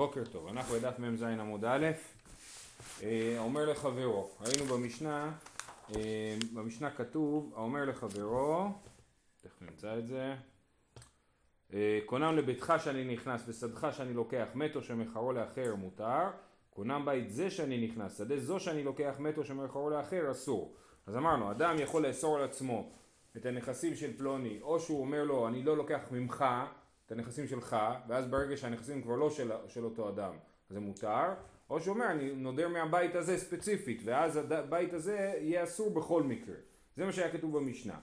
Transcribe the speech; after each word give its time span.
בוקר 0.00 0.24
טוב, 0.24 0.48
אנחנו 0.48 0.74
בדף 0.74 0.98
מ"ז 0.98 1.22
עמוד 1.22 1.64
א', 1.64 1.86
אה, 3.02 3.36
אומר 3.38 3.70
לחברו, 3.70 4.30
ראינו 4.40 4.64
במשנה, 4.64 5.32
אה, 5.94 6.36
במשנה 6.54 6.90
כתוב, 6.90 7.52
האומר 7.56 7.84
לחברו, 7.84 8.68
תכף 9.40 9.62
נמצא 9.62 9.98
את 9.98 10.06
זה, 10.06 10.34
אה, 11.72 11.98
קונם 12.06 12.36
לביתך 12.36 12.72
שאני 12.78 13.04
נכנס 13.04 13.42
ושדך 13.48 13.88
שאני 13.92 14.14
לוקח 14.14 14.46
מת 14.54 14.76
או 14.76 14.82
שמחרו 14.82 15.32
לאחר 15.32 15.74
מותר, 15.74 16.30
קונם 16.70 17.02
בית 17.04 17.30
זה 17.30 17.50
שאני 17.50 17.86
נכנס, 17.86 18.18
שדה 18.18 18.40
זו 18.40 18.60
שאני 18.60 18.82
לוקח 18.82 19.14
מת 19.18 19.38
או 19.38 19.44
שמחרו 19.44 19.90
לאחר 19.90 20.30
אסור. 20.30 20.74
אז 21.06 21.16
אמרנו, 21.16 21.50
אדם 21.50 21.76
יכול 21.78 22.06
לאסור 22.06 22.36
על 22.36 22.44
עצמו 22.44 22.92
את 23.36 23.46
הנכסים 23.46 23.94
של 23.94 24.16
פלוני, 24.16 24.58
או 24.62 24.80
שהוא 24.80 25.00
אומר 25.00 25.24
לו 25.24 25.48
אני 25.48 25.62
לא 25.62 25.76
לוקח 25.76 26.00
ממך 26.10 26.44
את 27.10 27.18
הנכסים 27.18 27.48
שלך, 27.48 27.76
ואז 28.08 28.26
ברגע 28.26 28.56
שהנכסים 28.56 29.02
כבר 29.02 29.16
לא 29.16 29.30
של, 29.30 29.52
של 29.68 29.84
אותו 29.84 30.08
אדם, 30.08 30.32
זה 30.68 30.80
מותר, 30.80 31.34
או 31.70 31.80
שהוא 31.80 31.94
אומר 31.94 32.10
אני 32.10 32.34
נודר 32.34 32.68
מהבית 32.68 33.14
הזה 33.14 33.38
ספציפית, 33.38 34.02
ואז 34.04 34.36
הבית 34.36 34.92
הזה 34.92 35.32
יהיה 35.40 35.64
אסור 35.64 35.90
בכל 35.90 36.22
מקרה. 36.22 36.54
זה 36.96 37.04
מה 37.04 37.12
שהיה 37.12 37.32
כתוב 37.32 37.58
במשנה. 37.58 37.98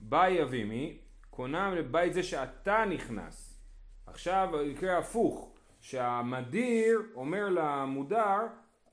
באי 0.00 0.42
אבימי, 0.42 0.98
קונם 1.30 1.74
לבית 1.76 2.14
זה 2.14 2.22
שאתה 2.22 2.84
נכנס. 2.90 3.60
עכשיו 4.06 4.48
יקרה 4.64 4.98
הפוך, 4.98 5.54
שהמדיר 5.80 7.02
אומר 7.14 7.48
למודר, 7.48 8.38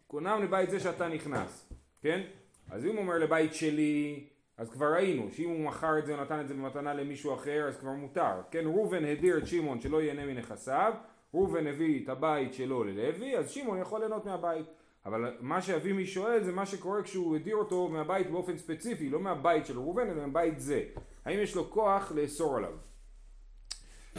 קונם 0.07 0.39
לבית 0.43 0.69
זה 0.69 0.79
שאתה 0.79 1.07
נכנס, 1.07 1.73
כן? 2.01 2.21
אז 2.69 2.85
אם 2.85 2.91
הוא 2.91 2.99
אומר 2.99 3.17
לבית 3.17 3.53
שלי, 3.53 4.27
אז 4.57 4.69
כבר 4.69 4.93
ראינו 4.93 5.31
שאם 5.31 5.49
הוא 5.49 5.59
מכר 5.59 5.99
את 5.99 6.05
זה 6.05 6.15
או 6.15 6.21
נתן 6.21 6.41
את 6.41 6.47
זה 6.47 6.53
במתנה 6.53 6.93
למישהו 6.93 7.33
אחר 7.33 7.67
אז 7.67 7.77
כבר 7.77 7.91
מותר. 7.91 8.41
כן, 8.51 8.65
ראובן 8.65 9.05
הדיר 9.05 9.37
את 9.37 9.47
שמעון 9.47 9.81
שלא 9.81 10.01
ייהנה 10.01 10.25
מנכסיו, 10.25 10.93
ראובן 11.33 11.67
הביא 11.67 12.03
את 12.03 12.09
הבית 12.09 12.53
שלו 12.53 12.83
ללוי, 12.83 13.37
אז 13.37 13.49
שמעון 13.49 13.81
יכול 13.81 13.99
ליהנות 13.99 14.25
מהבית. 14.25 14.65
אבל 15.05 15.37
מה 15.39 15.61
שאבימי 15.61 16.05
שואל 16.05 16.43
זה 16.43 16.51
מה 16.51 16.65
שקורה 16.65 17.03
כשהוא 17.03 17.35
הדיר 17.35 17.55
אותו 17.55 17.87
מהבית 17.87 18.31
באופן 18.31 18.57
ספציפי, 18.57 19.09
לא 19.09 19.19
מהבית 19.19 19.65
של 19.65 19.77
ראובן 19.79 20.09
אלא 20.09 20.21
מהבית 20.21 20.59
זה. 20.59 20.83
האם 21.25 21.39
יש 21.39 21.55
לו 21.55 21.71
כוח 21.71 22.11
לאסור 22.15 22.57
עליו? 22.57 22.73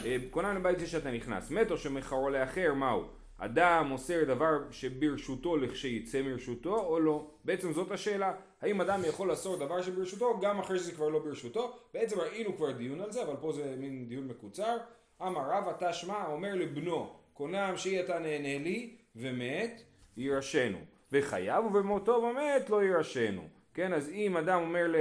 אה, 0.05 0.17
כונן 0.31 0.55
לבית 0.55 0.79
זה 0.79 0.87
שאתה 0.87 1.11
נכנס. 1.11 1.51
מת 1.51 1.71
או 1.71 1.77
שמכרו 1.77 2.29
לאחר, 2.29 2.73
מהו? 2.73 3.16
אדם 3.37 3.87
מוסר 3.89 4.23
דבר 4.23 4.57
שברשותו 4.71 5.57
לכשיצא 5.57 6.21
מרשותו 6.21 6.85
או 6.85 6.99
לא? 6.99 7.27
בעצם 7.45 7.73
זאת 7.73 7.91
השאלה. 7.91 8.33
האם 8.61 8.81
אדם 8.81 9.01
יכול 9.07 9.29
לאסור 9.29 9.55
דבר 9.55 9.81
שברשותו 9.81 10.39
גם 10.41 10.59
אחרי 10.59 10.79
שזה 10.79 10.91
כבר 10.91 11.09
לא 11.09 11.19
ברשותו? 11.19 11.77
בעצם 11.93 12.19
ראינו 12.19 12.55
כבר 12.57 12.71
דיון 12.71 13.01
על 13.01 13.11
זה, 13.11 13.23
אבל 13.23 13.35
פה 13.41 13.51
זה 13.51 13.75
מין 13.77 14.07
דיון 14.07 14.27
מקוצר. 14.27 14.77
אמר 15.21 15.41
רב 15.51 15.67
אתה 15.67 15.93
שמע 15.93 16.25
אומר 16.25 16.55
לבנו 16.55 17.13
קונם 17.33 17.73
שהיא 17.75 17.99
אתה 17.99 18.19
נהנה 18.19 18.63
לי 18.63 18.95
ומת 19.15 19.81
יירשנו 20.17 20.77
וחייב 21.11 21.65
ובמותו 21.65 22.11
ומת 22.11 22.69
לא 22.69 22.83
יירשנו 22.83 23.47
כן 23.73 23.93
אז 23.93 24.09
אם 24.09 24.37
אדם 24.37 24.61
אומר 24.61 24.93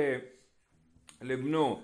לבנו 1.22 1.82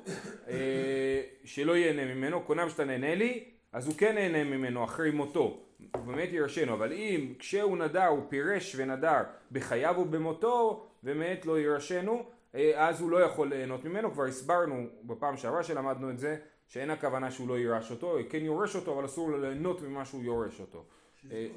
אה, 0.48 1.22
שלא 1.44 1.76
ייהנה 1.76 2.14
ממנו 2.14 2.42
קונם 2.42 2.70
שאתה 2.70 2.84
נהנה 2.84 3.14
לי 3.14 3.51
אז 3.72 3.86
הוא 3.86 3.94
כן 3.98 4.14
נהנה 4.14 4.44
ממנו 4.44 4.84
אחרי 4.84 5.10
מותו 5.10 5.60
ובאמת 5.96 6.28
יירשנו 6.32 6.74
אבל 6.74 6.92
אם 6.92 7.34
כשהוא 7.38 7.78
נדר 7.78 8.06
הוא 8.06 8.22
פירש 8.28 8.74
ונדר 8.78 9.22
בחייו 9.52 9.94
ובמותו 9.98 10.86
ומת 11.04 11.46
לא 11.46 11.58
יירשנו 11.58 12.24
אה, 12.54 12.88
אז 12.88 13.00
הוא 13.00 13.10
לא 13.10 13.16
יכול 13.22 13.48
ליהנות 13.48 13.84
ממנו 13.84 14.12
כבר 14.12 14.24
הסברנו 14.24 14.86
בפעם 15.02 15.36
שעברה 15.36 15.62
שלמדנו 15.62 16.10
את 16.10 16.18
זה 16.18 16.36
שאין 16.66 16.90
הכוונה 16.90 17.30
שהוא 17.30 17.48
לא 17.48 17.58
יירש 17.58 17.90
אותו, 17.90 18.18
כן 18.30 18.44
יורש 18.44 18.76
אותו, 18.76 18.94
אבל 18.94 19.04
אסור 19.04 19.30
לו 19.30 19.40
ליהנות 19.40 19.82
ממה 19.82 20.04
שהוא 20.04 20.22
יורש 20.22 20.60
אותו. 20.60 20.84
אה, 21.30 21.48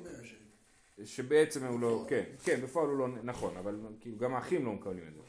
שבעצם 1.03 1.65
הוא 1.65 1.79
לא, 1.79 2.05
כן, 2.07 2.23
כן, 2.43 2.61
בפועל 2.61 2.87
הוא 2.87 2.97
לא, 2.97 3.07
נכון, 3.23 3.57
אבל 3.57 3.79
כאילו 4.01 4.17
גם 4.17 4.33
האחים 4.33 4.65
לא 4.65 4.71
מקבלים 4.71 5.03
את 5.07 5.13
זה. 5.13 5.21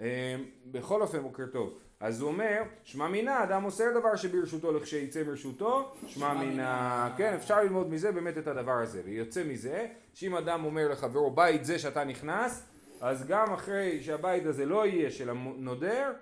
אה, 0.00 0.36
בכל 0.66 1.02
אופן, 1.02 1.22
בוקר 1.22 1.46
טוב. 1.46 1.78
אז 2.00 2.20
הוא 2.20 2.28
אומר, 2.28 2.62
שמע 2.84 3.08
מינה, 3.08 3.44
אדם 3.44 3.62
מוסר 3.62 3.98
דבר 3.98 4.16
שברשותו 4.16 4.72
לכשיצא 4.72 5.22
מרשותו, 5.22 5.92
שמע 6.06 6.34
מינה, 6.34 7.14
כן, 7.16 7.34
אפשר 7.34 7.62
ללמוד 7.62 7.90
מזה 7.90 8.12
באמת 8.12 8.38
את 8.38 8.46
הדבר 8.46 8.72
הזה, 8.72 9.02
ויוצא 9.04 9.44
מזה, 9.44 9.86
שאם 10.14 10.36
אדם 10.36 10.64
אומר 10.64 10.88
לחברו, 10.88 11.30
בית 11.30 11.64
זה 11.64 11.78
שאתה 11.78 12.04
נכנס, 12.04 12.66
אז 13.00 13.26
גם 13.26 13.52
אחרי 13.52 14.02
שהבית 14.02 14.46
הזה 14.46 14.66
לא 14.66 14.86
יהיה 14.86 15.10
של 15.10 15.30
הנודר, 15.30 16.12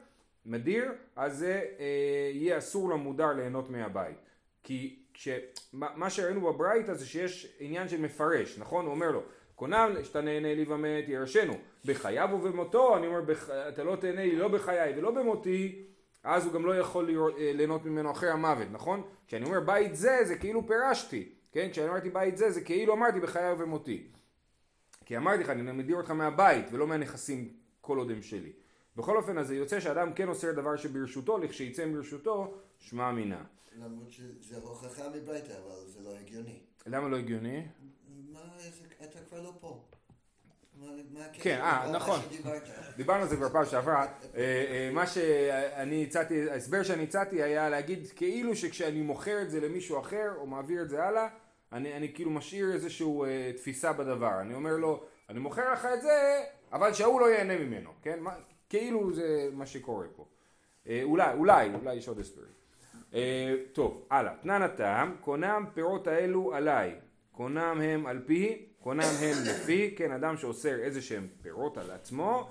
מדיר, 0.47 0.93
אז 1.16 1.39
זה 1.39 1.62
אה, 1.78 2.31
יהיה 2.33 2.59
אסור 2.59 2.91
למודר 2.91 3.33
ליהנות 3.33 3.71
מהבית. 3.71 4.16
כי 4.62 4.99
כש, 5.15 5.28
מה, 5.72 5.89
מה 5.97 6.10
שראינו 6.10 6.41
בברייתא 6.41 6.95
זה 6.95 7.06
שיש 7.06 7.56
עניין 7.60 7.89
של 7.89 8.00
מפרש, 8.00 8.59
נכון? 8.59 8.84
הוא 8.84 8.95
אומר 8.95 9.10
לו, 9.10 9.22
קונם 9.58 9.91
שאתה 10.02 10.20
נהנה 10.20 10.54
לי 10.54 10.64
ומת 10.64 11.08
ירשנו, 11.08 11.54
בחייו 11.84 12.28
ובמותו, 12.32 12.96
אני 12.96 13.06
אומר, 13.06 13.20
בח, 13.20 13.50
אתה 13.50 13.84
לא 13.84 13.96
תהנה 13.96 14.22
לי 14.22 14.36
לא 14.36 14.48
בחיי 14.48 14.98
ולא 14.98 15.10
במותי, 15.10 15.84
אז 16.22 16.46
הוא 16.46 16.52
גם 16.52 16.66
לא 16.66 16.76
יכול 16.76 17.10
אה, 17.10 17.52
ליהנות 17.54 17.84
ממנו 17.84 18.10
אחרי 18.10 18.30
המוות, 18.30 18.68
נכון? 18.72 19.02
כשאני 19.26 19.44
אומר 19.44 19.60
בית 19.60 19.97
זה, 19.97 20.18
זה 20.24 20.36
כאילו 20.36 20.66
פירשתי, 20.66 21.32
כן? 21.52 21.68
כשאני 21.72 21.88
אמרתי 21.88 22.10
בית 22.10 22.36
זה, 22.36 22.50
זה 22.50 22.60
כאילו 22.60 22.94
אמרתי 22.94 23.20
בחיי 23.20 23.52
ובמותי. 23.52 24.06
כי 25.04 25.16
אמרתי 25.16 25.42
לך, 25.42 25.50
אני 25.50 25.72
מדיר 25.72 25.97
אותך 25.97 26.10
מהבית 26.10 26.66
ולא 26.72 26.86
מהנכסים 26.86 27.52
כל 27.80 27.98
עוד 27.98 28.10
הם 28.10 28.22
שלי. 28.22 28.52
בכל 28.97 29.16
אופן, 29.16 29.38
אז 29.38 29.47
זה 29.47 29.56
יוצא 29.56 29.80
שאדם 29.80 30.12
כן 30.12 30.28
עושה 30.28 30.52
דבר 30.52 30.76
שברשותו, 30.76 31.38
לכשיצא 31.38 31.86
מברשותו, 31.86 32.54
שמע 32.78 33.12
מינה. 33.12 33.44
למרות 33.78 34.10
שזה 34.10 34.56
הוכחה 34.56 35.08
מביתה, 35.08 35.52
אבל 35.58 35.86
זה 35.86 36.00
לא 36.02 36.16
הגיוני. 36.20 36.58
למה 36.86 37.08
לא 37.08 37.16
הגיוני? 37.16 37.62
מה, 38.32 38.41
אתה 39.04 39.19
כבר 39.28 39.42
לא 39.42 39.53
פה. 39.60 39.84
כן, 41.32 41.60
אה, 41.60 41.91
נכון. 41.92 42.20
דיברנו 42.97 43.22
על 43.22 43.28
זה 43.28 43.36
כבר 43.36 43.48
פעם 43.48 43.64
שעברה. 43.66 44.03
אה, 44.04 44.09
אה, 44.36 44.91
מה 44.92 45.06
שאני 45.06 46.04
הצעתי, 46.04 46.50
ההסבר 46.50 46.82
שאני 46.82 47.03
הצעתי 47.03 47.42
היה 47.42 47.69
להגיד 47.69 48.06
כאילו 48.16 48.56
שכשאני 48.56 49.03
מוכר 49.03 49.42
את 49.42 49.50
זה 49.50 49.60
למישהו 49.60 50.00
אחר, 50.00 50.34
או 50.36 50.47
מעביר 50.47 50.82
את 50.82 50.88
זה 50.88 51.04
הלאה, 51.04 51.28
אני, 51.72 51.97
אני 51.97 52.14
כאילו 52.14 52.31
משאיר 52.31 52.72
איזושהי 52.72 53.06
אה, 53.06 53.53
תפיסה 53.56 53.92
בדבר. 53.92 54.41
אני 54.41 54.54
אומר 54.54 54.76
לו, 54.76 55.04
אני 55.28 55.38
מוכר 55.38 55.72
לך 55.72 55.88
את 55.94 56.03
זה, 56.03 56.44
אבל 56.72 56.92
שההוא 56.92 57.20
לא 57.20 57.26
ייהנה 57.26 57.59
ממנו, 57.59 57.91
כן? 58.03 58.19
כאילו 58.69 59.12
זה 59.12 59.48
מה 59.53 59.66
שקורה 59.66 60.06
פה. 60.16 60.25
אה, 60.88 61.00
אולי, 61.03 61.34
אולי, 61.34 61.70
אולי 61.75 61.94
יש 61.94 62.09
עוד 62.09 62.19
הסברים. 62.19 62.53
אה, 63.15 63.54
טוב, 63.72 64.06
הלאה. 64.10 64.32
תנן 64.42 64.62
הטעם, 64.62 65.16
קונם 65.20 65.65
פירות 65.75 66.06
האלו 66.06 66.54
עליי. 66.54 66.94
קונם 67.32 67.80
הם 67.84 68.06
על 68.06 68.22
פי, 68.26 68.67
קונם 68.83 69.00
הם 69.00 69.37
לפי, 69.44 69.94
כן, 69.97 70.12
אדם 70.12 70.37
שאוסר 70.37 70.78
איזה 70.81 71.03
שהם 71.03 71.27
פירות 71.43 71.78
על 71.78 71.91
עצמו, 71.91 72.49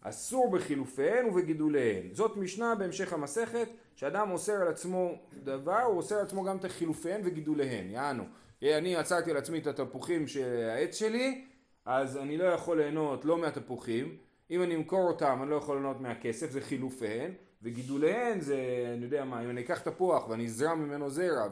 אסור 0.00 0.50
בחילופיהן 0.50 1.26
ובגידוליהן. 1.26 2.02
זאת 2.12 2.36
משנה 2.36 2.74
בהמשך 2.74 3.12
המסכת, 3.12 3.68
שאדם 3.94 4.30
אוסר 4.30 4.52
על 4.52 4.68
עצמו 4.68 5.14
דבר, 5.44 5.82
הוא 5.82 5.96
אוסר 5.96 6.14
על 6.14 6.22
עצמו 6.26 6.44
גם 6.44 6.56
את 6.56 6.64
החילופיהן 6.64 7.20
וגידוליהן. 7.24 7.90
יענו, 7.90 8.24
אני 8.62 8.96
עצרתי 8.96 9.30
על 9.30 9.36
עצמי 9.36 9.58
את 9.58 9.66
התפוחים 9.66 10.26
של 10.26 10.68
העץ 10.70 10.94
שלי, 10.94 11.44
אז 11.84 12.16
אני 12.16 12.36
לא 12.36 12.44
יכול 12.44 12.80
ליהנות 12.80 13.24
לא 13.24 13.38
מהתפוחים, 13.38 14.16
אם 14.50 14.62
אני 14.62 14.74
אמכור 14.74 15.08
אותם 15.08 15.38
אני 15.42 15.50
לא 15.50 15.56
יכול 15.56 15.76
ליהנות 15.76 16.00
מהכסף, 16.00 16.50
זה 16.50 16.60
חילופיהן, 16.60 17.30
וגידוליהן 17.62 18.40
זה, 18.40 18.56
אני 18.94 19.04
יודע 19.04 19.24
מה, 19.24 19.44
אם 19.44 19.50
אני 19.50 19.60
אקח 19.60 19.80
תפוח 19.80 20.28
ואני 20.28 20.44
אזרע 20.44 20.74
ממנו 20.74 21.10
זרע 21.10 21.48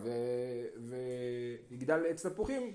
ויגדל 1.70 2.02
עץ 2.08 2.26
תפוחים, 2.26 2.72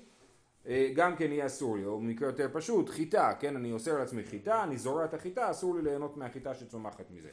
גם 0.96 1.16
כן 1.16 1.32
יהיה 1.32 1.46
אסור 1.46 1.78
לי, 1.78 1.86
או 1.86 2.00
במקרה 2.00 2.28
יותר 2.28 2.50
פשוט, 2.54 2.90
חיטה, 2.90 3.34
כן, 3.40 3.56
אני 3.56 3.72
אוסר 3.72 3.96
על 3.96 4.02
עצמי 4.02 4.24
חיטה, 4.24 4.64
אני 4.64 4.78
זורע 4.78 5.06
את 5.06 5.14
החיטה, 5.14 5.52
אסור 5.52 5.76
לי 5.76 5.82
ליהנות 5.82 6.18
מהחיטה 6.18 6.56
שצומחת 6.56 7.12
מזה. 7.12 7.30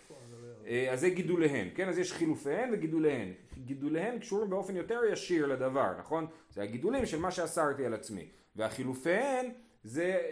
אה, 0.67 0.93
אז 0.93 1.01
זה 1.01 1.09
גידוליהן, 1.09 1.69
כן, 1.75 1.89
אז 1.89 1.99
יש 1.99 2.13
חילופיהן 2.13 2.71
וגידוליהן. 2.73 3.33
גידוליהן 3.65 4.19
קשורים 4.19 4.51
באופן 4.51 4.77
יותר 4.77 5.01
ישיר 5.13 5.47
לדבר, 5.47 5.93
נכון? 5.99 6.27
זה 6.51 6.63
הגידולים 6.63 7.07
של 7.07 7.19
מה 7.19 7.31
שאסרתי 7.31 7.87
על 7.87 7.95
עצמי. 7.95 8.29
והחילופיהן 8.57 9.51
זה 9.85 10.05
אה, 10.05 10.31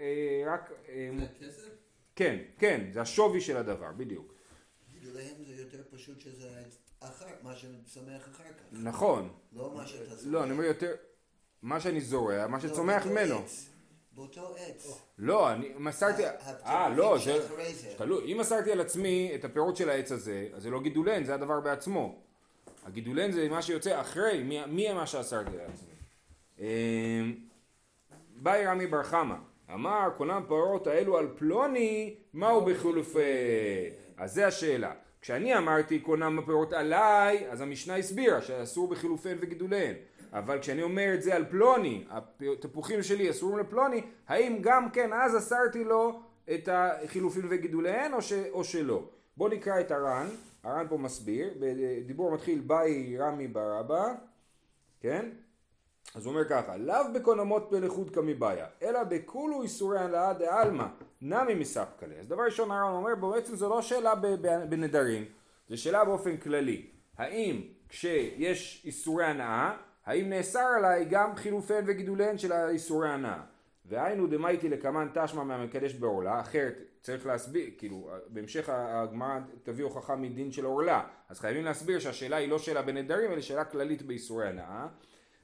אה, 0.00 0.52
רק... 0.52 0.72
אה, 0.88 1.10
זה 1.18 1.26
כסף? 1.40 1.70
כן, 2.16 2.38
כן, 2.58 2.90
זה 2.92 3.00
השווי 3.00 3.40
של 3.40 3.56
הדבר, 3.56 3.92
בדיוק. 3.96 4.34
גידוליהם 4.92 5.34
זה 5.44 5.62
יותר 5.62 5.82
פשוט 5.90 6.20
שזה 6.20 6.48
אחר, 7.00 7.26
מה 7.42 7.56
שצומח 7.56 8.28
אחר 8.28 8.44
כך. 8.44 8.62
נכון. 8.72 9.32
לא 9.52 9.74
מה 9.74 9.86
שאתה 9.86 10.16
זורע. 10.16 10.32
לא, 10.32 10.44
אני 10.44 10.52
אומר 10.52 10.64
יותר, 10.64 10.94
מה 11.62 11.80
שאני 11.80 12.00
זורע, 12.00 12.46
מה 12.46 12.60
שצומח 12.60 13.06
ממנו. 13.06 13.36
באותו 14.12 14.54
עץ. 14.58 15.00
לא, 15.18 15.52
אני 15.52 15.68
מסרתי, 15.78 16.22
אה 16.66 16.88
לא, 16.88 17.18
זה, 17.24 17.38
תלוי, 17.96 18.32
אם 18.32 18.38
מסרתי 18.38 18.72
על 18.72 18.80
עצמי 18.80 19.32
את 19.34 19.44
הפירות 19.44 19.76
של 19.76 19.90
העץ 19.90 20.12
הזה, 20.12 20.48
אז 20.54 20.62
זה 20.62 20.70
לא 20.70 20.80
גידולן, 20.82 21.24
זה 21.24 21.34
הדבר 21.34 21.60
בעצמו. 21.60 22.18
הגידולן 22.86 23.32
זה 23.32 23.48
מה 23.48 23.62
שיוצא 23.62 24.00
אחרי, 24.00 24.42
מי, 24.42 24.66
מי 24.66 24.92
מה 24.92 25.06
שאסרתי 25.06 25.50
על 25.50 25.66
עצמי. 25.72 26.66
באי 28.36 28.66
רמי 28.66 28.86
בר 28.86 29.02
חמא, 29.02 29.34
אמר 29.74 30.08
קונם 30.16 30.42
פרות 30.48 30.86
האלו 30.86 31.18
על 31.18 31.28
פלוני, 31.36 32.14
מהו 32.34 32.64
בחילופי? 32.64 33.20
אז 34.16 34.34
זה 34.34 34.46
השאלה. 34.46 34.92
כשאני 35.20 35.58
אמרתי 35.58 35.98
קונם 35.98 36.38
הפירות 36.38 36.72
עליי, 36.72 37.50
אז 37.50 37.60
המשנה 37.60 37.96
הסבירה 37.96 38.42
שאסור 38.42 38.88
בחילופיהן 38.88 39.38
וגידוליהן. 39.40 39.94
אבל 40.32 40.58
כשאני 40.58 40.82
אומר 40.82 41.14
את 41.14 41.22
זה 41.22 41.36
על 41.36 41.44
פלוני, 41.44 42.04
התפוחים 42.52 43.02
שלי 43.02 43.30
אסורים 43.30 43.58
לפלוני, 43.58 44.02
האם 44.28 44.58
גם 44.60 44.90
כן 44.90 45.12
אז 45.12 45.36
אסרתי 45.38 45.84
לו 45.84 46.20
את 46.54 46.68
החילופין 46.72 47.46
וגידוליהן 47.50 48.12
או, 48.12 48.22
ש, 48.22 48.32
או 48.32 48.64
שלא? 48.64 49.08
בואו 49.36 49.48
נקרא 49.48 49.80
את 49.80 49.90
הר"ן, 49.90 50.26
הר"ן 50.62 50.86
פה 50.88 50.98
מסביר, 50.98 51.54
בדיבור 51.60 52.34
מתחיל 52.34 52.60
באי 52.60 53.18
רמי 53.18 53.48
ברבא, 53.48 54.14
כן? 55.00 55.28
אז 56.14 56.26
הוא 56.26 56.34
אומר 56.34 56.48
ככה, 56.48 56.76
לאו 56.76 57.12
בקונמות 57.14 57.70
בלכות 57.70 58.14
כמבעיה, 58.14 58.66
אלא 58.82 59.04
בכולו 59.04 59.62
איסורי 59.62 59.98
הנאה 59.98 60.32
דעלמא, 60.32 60.86
נמי 61.20 61.54
מספקלה. 61.54 62.14
אז 62.20 62.28
דבר 62.28 62.42
ראשון 62.42 62.70
הר"ן 62.70 62.92
אומר, 62.92 63.14
בעצם 63.14 63.56
זו 63.56 63.68
לא 63.68 63.82
שאלה 63.82 64.14
בנדרים, 64.68 65.24
זו 65.68 65.82
שאלה 65.82 66.04
באופן 66.04 66.36
כללי. 66.36 66.86
האם 67.18 67.62
כשיש 67.88 68.82
איסורי 68.84 69.24
הנאה, 69.24 69.76
האם 70.06 70.30
נאסר 70.30 70.66
עליי 70.76 71.04
גם 71.04 71.36
חילופיהן 71.36 71.84
וגידוליהן 71.86 72.38
של 72.38 72.52
האיסורי 72.52 73.08
הנאה? 73.08 73.40
והיינו 73.84 74.26
דמייטי 74.26 74.68
לקמן 74.68 75.08
תשמע 75.14 75.42
מהמקדש 75.42 75.94
בעורלה, 75.94 76.40
אחרת 76.40 76.74
צריך 77.00 77.26
להסביר, 77.26 77.70
כאילו 77.78 78.10
בהמשך 78.26 78.68
הגמרא 78.72 79.38
תביא 79.62 79.84
הוכחה 79.84 80.16
מדין 80.16 80.52
של 80.52 80.64
עורלה, 80.64 81.02
אז 81.28 81.40
חייבים 81.40 81.64
להסביר 81.64 81.98
שהשאלה 81.98 82.36
היא 82.36 82.48
לא 82.48 82.58
שאלה 82.58 82.82
בנדרים 82.82 83.32
אלא 83.32 83.40
שאלה 83.40 83.64
כללית 83.64 84.02
באיסורי 84.02 84.48
הנאה. 84.48 84.86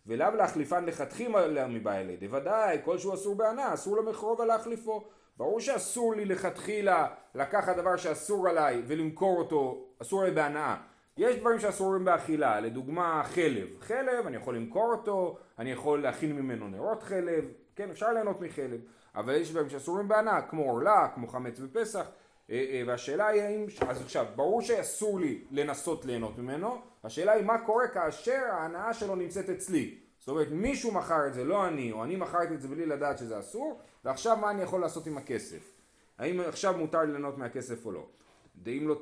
ולאו 0.06 0.36
להחליפן 0.36 0.84
לכתחילה 0.84 1.66
מבעלי, 1.66 2.16
דוודאי 2.16 2.78
כל 2.84 2.98
שהוא 2.98 3.14
אסור 3.14 3.34
בהנאה 3.34 3.74
אסור 3.74 3.96
למכרוב 3.96 4.40
על 4.40 4.48
להחליפו. 4.48 5.04
ברור 5.36 5.60
שאסור 5.60 6.14
לי 6.14 6.24
לכתחילה 6.24 7.06
לקחת 7.34 7.76
דבר 7.76 7.96
שאסור 7.96 8.48
עליי 8.48 8.82
ולמכור 8.86 9.38
אותו, 9.38 9.86
אסור 10.02 10.24
לי 10.24 10.30
בהנאה 10.30 10.76
יש 11.16 11.36
דברים 11.36 11.58
שאסורים 11.58 12.04
באכילה, 12.04 12.60
לדוגמה 12.60 13.22
חלב. 13.24 13.68
חלב, 13.80 14.26
אני 14.26 14.36
יכול 14.36 14.56
למכור 14.56 14.92
אותו, 14.92 15.38
אני 15.58 15.72
יכול 15.72 16.02
להכין 16.02 16.36
ממנו 16.36 16.68
נרות 16.68 17.02
חלב, 17.02 17.44
כן, 17.76 17.90
אפשר 17.90 18.12
ליהנות 18.12 18.40
מחלב. 18.40 18.80
אבל 19.14 19.34
יש 19.34 19.50
דברים 19.50 19.68
שאסורים 19.68 20.08
בהנאה, 20.08 20.42
כמו 20.42 20.62
עורלה, 20.62 21.08
כמו 21.14 21.28
חמץ 21.28 21.58
בפסח. 21.58 22.06
אה, 22.50 22.66
אה, 22.70 22.82
והשאלה 22.86 23.26
היא 23.26 23.42
האם, 23.42 23.66
אז 23.88 24.02
עכשיו, 24.02 24.26
ברור 24.36 24.62
שאסור 24.62 25.20
לי 25.20 25.44
לנסות 25.50 26.04
ליהנות 26.04 26.38
ממנו, 26.38 26.76
השאלה 27.04 27.32
היא 27.32 27.44
מה 27.44 27.58
קורה 27.58 27.88
כאשר 27.88 28.42
ההנאה 28.50 28.94
שלו 28.94 29.14
נמצאת 29.14 29.50
אצלי. 29.50 29.98
זאת 30.18 30.28
אומרת, 30.28 30.48
מישהו 30.50 30.92
מכר 30.92 31.26
את 31.26 31.34
זה, 31.34 31.44
לא 31.44 31.66
אני, 31.66 31.92
או 31.92 32.04
אני 32.04 32.16
מכרתי 32.16 32.54
את 32.54 32.60
זה 32.60 32.68
בלי 32.68 32.86
לדעת 32.86 33.18
שזה 33.18 33.38
אסור, 33.38 33.80
ועכשיו 34.04 34.36
מה 34.36 34.50
אני 34.50 34.62
יכול 34.62 34.80
לעשות 34.80 35.06
עם 35.06 35.18
הכסף? 35.18 35.72
האם 36.18 36.40
עכשיו 36.40 36.78
מותר 36.78 37.00
לי 37.00 37.10
ליהנות 37.10 37.38
מהכסף 37.38 37.86
או 37.86 37.92
לא? 37.92 38.06
דאם 38.56 38.88
לא, 38.88 39.00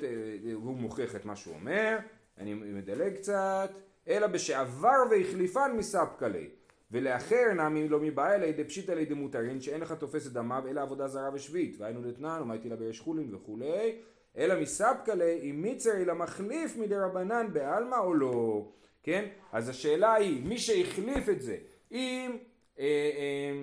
הוא 0.55 0.77
מוכיח 0.77 1.17
את 1.17 1.25
מה 1.25 1.37
שהוא 1.37 1.55
אומר, 1.55 1.99
אני 2.39 2.55
מדלג 2.55 3.15
קצת, 3.15 3.71
אלא 4.09 4.27
בשעבר 4.27 4.97
והחליפן 5.11 5.73
מספקא 5.77 6.25
ליה. 6.25 6.49
ולאחר 6.91 7.53
נמי 7.57 7.89
לא 7.89 8.01
מבעיה 8.01 8.35
אלא 8.35 8.51
דפשיטא 8.51 8.93
ליה 8.93 9.05
דמותרין 9.05 9.61
שאין 9.61 9.81
לך 9.81 9.93
תופס 9.93 10.27
את 10.27 10.33
דמיו 10.33 10.65
אלא 10.69 10.81
עבודה 10.81 11.09
זרה 11.09 11.31
ושביעית 11.35 11.77
והיינו 11.79 12.11
דתנן 12.11 12.39
ומייתי 12.43 12.69
לה 12.69 12.77
ברש 12.77 13.01
חולין 13.01 13.35
וכולי 13.35 13.99
אלא 14.37 14.61
מספקא 14.61 15.11
ליה 15.11 15.43
אם 15.43 15.63
מיצר 15.63 15.97
אלא 15.97 16.15
מחליף 16.15 16.77
מדי 16.77 16.97
רבנן 16.97 17.47
בעלמא 17.53 17.97
או 17.97 18.15
לא 18.15 18.69
כן 19.03 19.29
אז 19.53 19.69
השאלה 19.69 20.15
היא 20.15 20.45
מי 20.45 20.59
שהחליף 20.59 21.29
את 21.29 21.43
זה 21.43 21.57
אם 21.93 22.37
אה, 22.79 23.11
אה, 23.17 23.63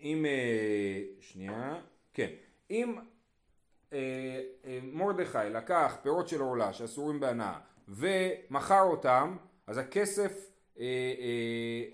אם 0.00 0.26
אה, 0.26 1.02
שנייה 1.20 1.80
כן 2.14 2.30
אם 2.70 2.94
מרדכי 4.82 5.38
לקח 5.50 5.96
פירות 6.02 6.28
של 6.28 6.40
עורלה 6.40 6.72
שאסורים 6.72 7.20
בהנאה 7.20 7.58
ומכר 7.88 8.82
אותם 8.82 9.36
אז 9.66 9.78
הכסף 9.78 10.50
אה, 10.78 10.84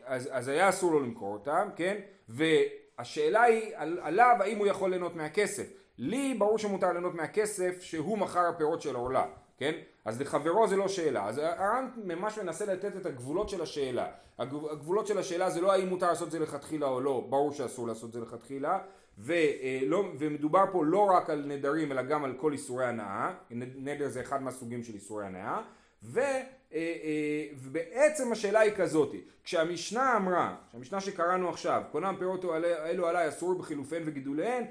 אז, 0.05 0.29
אז 0.33 0.49
היה 0.49 0.69
אסור 0.69 0.93
לו 0.93 1.01
למכור 1.01 1.33
אותם 1.33 1.69
כן 1.77 2.01
והשאלה 2.29 3.43
היא 3.43 3.73
על, 3.75 3.99
עליו 4.03 4.37
האם 4.41 4.59
הוא 4.59 4.67
יכול 4.67 4.91
ליהנות 4.91 5.17
מהכסף 5.17 5.73
לי 5.99 6.35
ברור 6.39 6.59
שמותר 6.59 6.93
ליהנות 6.93 7.15
מהכסף 7.15 7.81
שהוא 7.81 8.19
מכר 8.19 8.47
הפירות 8.47 8.83
של 8.83 8.97
העורלה 8.97 9.27
כן? 9.63 9.73
אז 10.05 10.21
לחברו 10.21 10.69
זה 10.69 10.77
לא 10.77 10.89
שאלה. 10.89 11.29
אז 11.29 11.39
הר"ן 11.39 11.89
ממש 12.05 12.39
מנסה 12.39 12.67
לתת 12.67 12.97
את 12.97 13.07
הגבולות 13.07 13.49
של 13.49 13.63
השאלה. 13.63 14.07
הגבולות 14.39 15.07
של 15.07 15.19
השאלה 15.19 15.51
זה 15.51 15.61
לא 15.61 15.73
האם 15.73 15.89
מותר 15.89 16.07
לעשות 16.07 16.27
את 16.27 16.33
זה 16.33 16.39
לכתחילה 16.39 16.87
או 16.87 17.01
לא, 17.01 17.27
ברור 17.29 17.53
שאסור 17.53 17.87
לעשות 17.87 18.09
את 18.09 18.13
זה 18.13 18.21
לכתחילה, 18.21 18.79
ולא, 19.19 20.13
ומדובר 20.19 20.65
פה 20.73 20.85
לא 20.85 21.05
רק 21.05 21.31
על 21.31 21.45
נדרים 21.47 21.93
אלא 21.93 22.03
גם 22.03 22.25
על 22.25 22.35
כל 22.37 22.53
איסורי 22.53 22.87
הנאה, 22.87 23.33
נדר 23.51 24.09
זה 24.09 24.21
אחד 24.21 24.43
מהסוגים 24.43 24.85
של 24.85 24.95
איסורי 24.95 25.27
הנאה, 25.27 25.61
ו, 26.03 26.21
אה, 26.21 26.43
אה, 26.73 27.47
ובעצם 27.55 28.33
השאלה 28.33 28.61
היא 28.61 28.73
כזאתי, 28.77 29.21
כשהמשנה 29.45 30.17
אמרה, 30.17 30.57
שהמשנה 30.73 31.01
שקראנו 31.01 31.49
עכשיו, 31.49 31.83
קונם 31.93 32.15
פירות 32.19 32.45
אלו 32.65 33.09
עליי 33.09 33.29
אסור 33.29 33.55
בחילופיהן 33.55 34.03
וגידוליהן, 34.07 34.65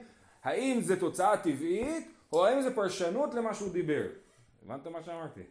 האם 0.43 0.81
זה 0.81 0.99
תוצאה 0.99 1.37
טבעית 1.37 2.11
או 2.33 2.45
האם 2.45 2.61
זה 2.61 2.75
פרשנות 2.75 3.33
למה 3.33 3.53
שהוא 3.53 3.73
דיבר? 3.73 4.03
הבנת 4.65 4.87
מה 4.87 5.03
שאמרתי? 5.03 5.41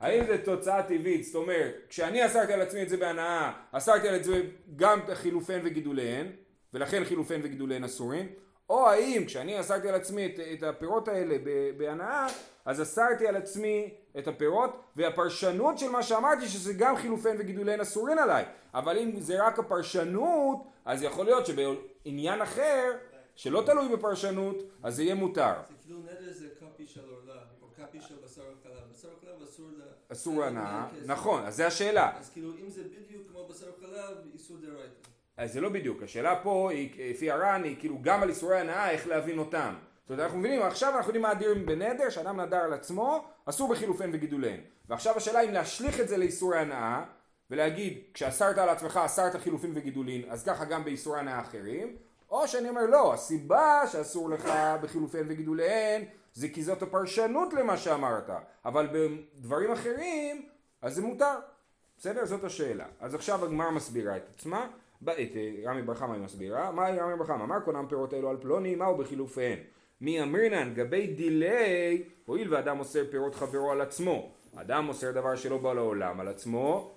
האם 0.00 0.26
זה 0.26 0.44
תוצאה 0.44 0.82
טבעית, 0.82 1.24
זאת 1.24 1.34
אומרת, 1.34 1.74
כשאני 1.88 2.26
אסרתי 2.26 2.52
על 2.52 2.60
עצמי 2.60 2.82
את 2.82 2.88
זה 2.88 2.96
בהנאה, 2.96 3.52
אסרתי 3.72 4.08
על 4.08 4.22
זה 4.22 4.42
גם 4.76 5.00
חילופיהן 5.14 5.60
וגידוליהן, 5.64 6.26
ולכן 6.74 7.04
חילופיהן 7.04 7.40
וגידוליהן 7.44 7.84
אסורים, 7.84 8.28
או 8.70 8.88
האם 8.88 9.24
כשאני 9.26 9.60
אסרתי 9.60 9.88
על 9.88 9.94
עצמי 9.94 10.26
את, 10.26 10.40
את 10.52 10.62
הפירות 10.62 11.08
האלה 11.08 11.36
בהנאה, 11.76 12.26
אז 12.64 12.82
אסרתי 12.82 13.26
על 13.28 13.36
עצמי 13.36 13.94
את 14.18 14.28
הפירות, 14.28 14.80
והפרשנות 14.96 15.78
של 15.78 15.90
מה 15.90 16.02
שאמרתי 16.02 16.48
שזה 16.48 16.72
גם 16.72 16.96
חילופיהן 16.96 17.36
וגידוליהן 17.38 17.80
אסורים 17.80 18.18
עליי, 18.18 18.44
אבל 18.74 18.98
אם 18.98 19.20
זה 19.20 19.46
רק 19.46 19.58
הפרשנות, 19.58 20.58
אז 20.84 21.02
יכול 21.02 21.24
להיות 21.24 21.46
שבעניין 21.46 22.42
אחר, 22.42 22.92
שלא 23.36 23.62
תלוי 23.66 23.96
בפרשנות, 23.96 24.56
אז 24.82 24.96
זה 24.96 25.02
יהיה 25.02 25.14
מותר. 25.14 25.52
זה 25.68 25.74
כאילו 25.82 25.98
נדר 25.98 26.32
זה 26.32 26.48
קופי 26.60 26.86
של 26.86 27.00
עורלה, 27.10 27.40
או 27.62 27.66
קופי 27.76 28.00
של 28.00 28.14
בשר 28.24 28.42
וחלב. 28.60 28.92
בשר 28.92 29.08
וחלב 29.18 29.42
אסור 29.42 29.66
ל... 29.76 29.82
אסור 30.12 30.44
הנאה, 30.44 30.86
נכון, 31.06 31.44
אז 31.44 31.56
זה 31.56 31.66
השאלה. 31.66 32.18
אז 32.18 32.30
כאילו 32.30 32.52
אם 32.64 32.70
זה 32.70 32.82
בדיוק 32.84 33.28
כמו 33.30 33.48
בשר 33.48 33.66
וחלב, 33.78 34.16
איסור 34.34 34.56
דרייתא. 34.56 35.11
אז 35.42 35.52
זה 35.52 35.60
לא 35.60 35.68
בדיוק, 35.68 36.02
השאלה 36.02 36.40
פה 36.42 36.70
היא, 36.70 37.10
לפי 37.10 37.30
הר"ן, 37.30 37.64
היא 37.64 37.76
כאילו 37.80 37.98
גם 38.02 38.22
על 38.22 38.28
איסורי 38.28 38.58
הנאה, 38.60 38.90
איך 38.90 39.06
להבין 39.06 39.38
אותם. 39.38 39.74
זאת 40.02 40.10
אומרת, 40.10 40.24
אנחנו 40.24 40.38
מבינים, 40.38 40.62
עכשיו 40.62 40.96
אנחנו 40.96 41.08
יודעים 41.08 41.22
מה 41.22 41.32
אדירים 41.32 41.66
בנדר, 41.66 42.10
שאדם 42.10 42.40
נדר 42.40 42.56
על 42.56 42.72
עצמו, 42.72 43.24
אסור 43.44 43.68
בחילופיהן 43.68 44.10
וגידוליהן. 44.12 44.60
ועכשיו 44.88 45.16
השאלה 45.16 45.40
אם 45.40 45.52
להשליך 45.52 46.00
את 46.00 46.08
זה 46.08 46.16
לאיסורי 46.16 46.58
הנאה, 46.58 47.04
ולהגיד, 47.50 47.98
כשאסרת 48.14 48.58
על 48.58 48.68
עצמך 48.68 49.00
אסרת 49.04 49.36
חילופין 49.36 49.72
וגידולין, 49.74 50.22
אז 50.28 50.44
ככה 50.44 50.64
גם 50.64 50.84
באיסורי 50.84 51.18
הנאה 51.18 51.40
אחרים, 51.40 51.96
או 52.30 52.48
שאני 52.48 52.68
אומר 52.68 52.86
לא, 52.86 53.14
הסיבה 53.14 53.82
שאסור 53.92 54.30
לך 54.30 54.52
בחילופיהן 54.82 55.26
וגידוליהן, 55.28 56.04
זה 56.34 56.48
כי 56.48 56.62
זאת 56.62 56.82
הפרשנות 56.82 57.52
למה 57.52 57.76
שאמרת, 57.76 58.30
אבל 58.64 58.88
בדברים 58.92 59.72
אחרים, 59.72 60.46
אז 60.82 60.94
זה 60.94 61.02
מותר. 61.02 61.34
בסדר? 61.98 62.26
זאת 62.26 62.44
השאלה. 62.44 62.86
אז 63.00 63.14
עכשיו 63.14 63.44
הגמר 63.44 63.70
מסבירה 63.70 64.16
את 64.16 64.28
עצמה. 64.34 64.66
את 65.10 65.36
אה, 65.36 65.70
רמי 65.70 65.82
בר 65.82 65.94
חמא 65.94 66.12
היא 66.12 66.22
מסבירה, 66.22 66.70
מה 66.70 66.88
רמי 66.90 67.16
בר 67.16 67.24
חמא? 67.24 67.44
אמר 67.44 67.60
קונם 67.60 67.86
פירות 67.88 68.14
אלו 68.14 68.30
על 68.30 68.36
פלוני, 68.40 68.74
מהו 68.74 68.96
בחילופיהן? 68.96 69.58
מי 70.00 70.22
אמרינן 70.22 70.74
גבי 70.74 71.06
דילי, 71.06 72.02
הואיל 72.26 72.54
ואדם 72.54 72.76
מוסר 72.76 73.04
פירות 73.10 73.34
חברו 73.34 73.70
על 73.70 73.80
עצמו, 73.80 74.30
אדם 74.56 74.84
מוסר 74.84 75.10
דבר 75.10 75.36
שלא 75.36 75.58
בא 75.58 75.72
לעולם 75.72 76.20
על 76.20 76.28
עצמו, 76.28 76.92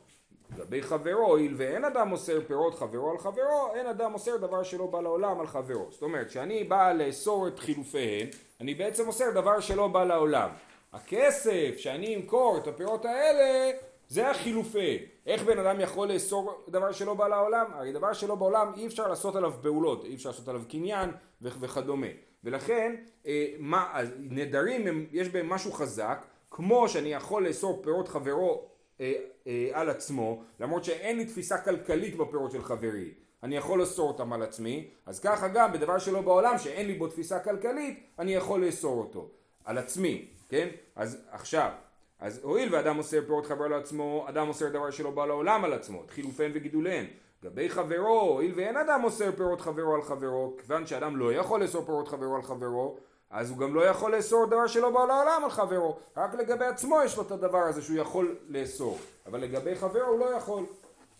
גבי 0.57 0.81
חברו, 0.81 1.25
הואיל 1.25 1.53
ואין 1.57 1.85
אדם 1.85 2.07
מוסר 2.07 2.39
פירות 2.47 2.75
חברו 2.75 3.11
על 3.11 3.17
חברו, 3.17 3.75
אין 3.75 3.87
אדם 3.87 4.11
מוסר 4.11 4.37
דבר 4.37 4.63
שלא 4.63 4.85
בא 4.85 5.01
לעולם 5.01 5.39
על 5.39 5.47
חברו. 5.47 5.87
זאת 5.91 6.01
אומרת, 6.01 6.27
כשאני 6.27 6.63
בא 6.63 6.93
לאסור 6.93 7.47
את 7.47 7.59
חילופיהן, 7.59 8.27
אני 8.61 8.73
בעצם 8.73 9.05
מוסר 9.05 9.31
דבר 9.31 9.59
שלא 9.59 9.87
בא 9.87 10.03
לעולם. 10.03 10.49
הכסף 10.93 11.75
שאני 11.77 12.15
אמכור 12.15 12.57
את 12.57 12.67
הפירות 12.67 13.05
האלה, 13.05 13.71
זה 14.07 14.29
החילופי. 14.29 14.97
איך 15.25 15.43
בן 15.43 15.59
אדם 15.59 15.79
יכול 15.79 16.11
לאסור 16.11 16.65
דבר 16.69 16.91
שלא 16.91 17.13
בא 17.13 17.27
לעולם? 17.27 17.65
הרי 17.73 17.91
דבר 17.91 18.13
שלא 18.13 18.35
בעולם 18.35 18.71
אי 18.77 18.87
אפשר 18.87 19.07
לעשות 19.07 19.35
עליו 19.35 19.53
פעולות, 19.61 20.05
אי 20.05 20.15
אפשר 20.15 20.29
לעשות 20.29 20.47
עליו 20.47 20.61
קניין 20.69 21.09
וכדומה. 21.41 22.07
ולכן 22.43 22.95
אה, 23.27 23.47
מה, 23.59 24.01
נדרים 24.19 24.87
הם, 24.87 25.05
יש 25.11 25.29
בהם 25.29 25.49
משהו 25.49 25.71
חזק, 25.71 26.25
כמו 26.51 26.89
שאני 26.89 27.13
יכול 27.13 27.47
לאסור 27.47 27.81
פירות 27.83 28.07
חברו 28.07 28.69
אה, 29.01 29.13
אה, 29.47 29.69
על 29.73 29.89
עצמו, 29.89 30.43
למרות 30.59 30.83
שאין 30.83 31.17
לי 31.17 31.25
תפיסה 31.25 31.57
כלכלית 31.57 32.15
בפירות 32.15 32.51
של 32.51 32.63
חברי. 32.63 33.13
אני 33.43 33.57
יכול 33.57 33.79
לאסור 33.79 34.07
אותם 34.07 34.33
על 34.33 34.41
עצמי, 34.41 34.89
אז 35.05 35.19
ככה 35.19 35.47
גם 35.47 35.73
בדבר 35.73 35.99
שלא 35.99 36.21
בעולם 36.21 36.57
שאין 36.57 36.87
לי 36.87 36.93
בו 36.93 37.07
תפיסה 37.07 37.39
כלכלית, 37.39 37.99
אני 38.19 38.33
יכול 38.33 38.65
לאסור 38.65 38.99
אותו 38.99 39.29
על 39.63 39.77
עצמי, 39.77 40.25
כן? 40.49 40.67
אז 40.95 41.25
עכשיו, 41.31 41.71
אז 42.19 42.39
הואיל 42.43 42.75
ואדם 42.75 42.95
מוסר 42.95 43.21
פירות 43.25 43.45
חברו 43.45 43.67
לעצמו, 43.67 44.25
אדם 44.29 44.47
מוסר 44.47 44.69
דבר 44.69 44.91
שלא 44.91 45.11
בא 45.11 45.25
לעולם 45.25 45.65
על 45.65 45.73
עצמו, 45.73 46.03
את 46.05 46.11
חילופיהן 46.11 46.51
וגידוליהן. 46.53 47.05
לגבי 47.43 47.69
חברו, 47.69 48.21
הואיל 48.21 48.53
ואין 48.55 48.77
אדם 48.77 49.01
מוסר 49.01 49.31
פירות 49.31 49.61
חברו 49.61 49.95
על 49.95 50.01
חברו, 50.01 50.55
כיוון 50.57 50.87
שאדם 50.87 51.17
לא 51.17 51.33
יכול 51.33 51.61
לאסור 51.61 51.85
פירות 51.85 52.07
חברו 52.07 52.35
על 52.35 52.41
חברו, 52.41 52.97
אז 53.29 53.49
הוא 53.49 53.57
גם 53.57 53.75
לא 53.75 53.81
יכול 53.81 54.15
לאסור 54.15 54.45
דבר 54.45 54.67
שלא 54.67 54.89
בא 54.89 54.99
לעולם 54.99 55.41
על 55.43 55.49
חברו. 55.49 55.97
רק 56.17 56.33
לגבי 56.33 56.65
עצמו 56.65 56.97
יש 57.05 57.17
לו 57.17 57.23
את 57.23 57.31
הדבר 57.31 57.57
הזה 57.57 57.81
שהוא 57.81 57.97
יכול 57.97 58.35
לאסור, 58.47 58.97
אבל 59.25 59.39
לגבי 59.39 59.75
חברו 59.75 60.05
הוא 60.07 60.19
לא 60.19 60.25
יכול. 60.25 60.63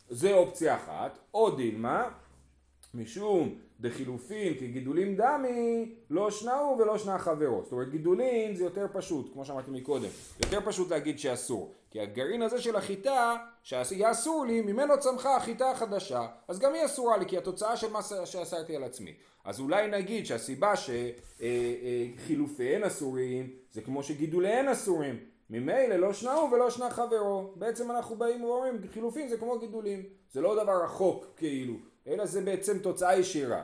זה 0.09 0.33
אופציה 0.33 0.75
אחת, 0.75 1.17
או 1.33 1.49
דילמה, 1.49 2.09
משום 2.95 3.55
דחילופין 3.79 4.53
כגידולים 4.53 5.15
דמי 5.15 5.95
לא 6.09 6.31
שנאו 6.31 6.77
ולא 6.79 6.97
שנה 6.97 7.19
חברו. 7.19 7.61
זאת 7.63 7.71
אומרת 7.71 7.89
גידולין 7.89 8.55
זה 8.55 8.63
יותר 8.63 8.87
פשוט, 8.93 9.33
כמו 9.33 9.45
שאמרתי 9.45 9.71
מקודם. 9.71 10.09
יותר 10.39 10.59
פשוט 10.65 10.91
להגיד 10.91 11.19
שאסור. 11.19 11.73
כי 11.91 12.01
הגרעין 12.01 12.41
הזה 12.41 12.61
של 12.61 12.75
החיטה, 12.75 13.35
שיהיה 13.63 14.11
אסור 14.11 14.45
לי, 14.45 14.61
ממנו 14.61 14.99
צמחה 14.99 15.35
החיטה 15.35 15.71
החדשה, 15.71 16.27
אז 16.47 16.59
גם 16.59 16.73
היא 16.73 16.85
אסורה 16.85 17.17
לי, 17.17 17.25
כי 17.25 17.37
התוצאה 17.37 17.77
של 17.77 17.91
מה 17.91 17.99
שאסרתי 18.25 18.75
על 18.75 18.83
עצמי. 18.83 19.13
אז 19.45 19.59
אולי 19.59 19.87
נגיד 19.87 20.25
שהסיבה 20.25 20.73
שחילופיהן 22.17 22.83
אסורים, 22.83 23.49
זה 23.71 23.81
כמו 23.81 24.03
שגידוליהן 24.03 24.67
אסורים. 24.67 25.19
ממילא 25.49 25.95
לא 25.95 26.13
שנאו 26.13 26.51
ולא 26.51 26.69
שנה 26.69 26.89
חברו. 26.89 27.53
בעצם 27.55 27.91
אנחנו 27.91 28.15
באים 28.15 28.43
ואומרים, 28.43 28.77
חילופין 28.93 29.27
זה 29.27 29.37
כמו 29.37 29.59
גידולים. 29.59 30.03
זה 30.31 30.41
לא 30.41 30.63
דבר 30.63 30.83
רחוק 30.83 31.25
כאילו. 31.37 31.73
אלא 32.07 32.25
זה 32.25 32.41
בעצם 32.41 32.79
תוצאה 32.79 33.15
ישירה. 33.15 33.63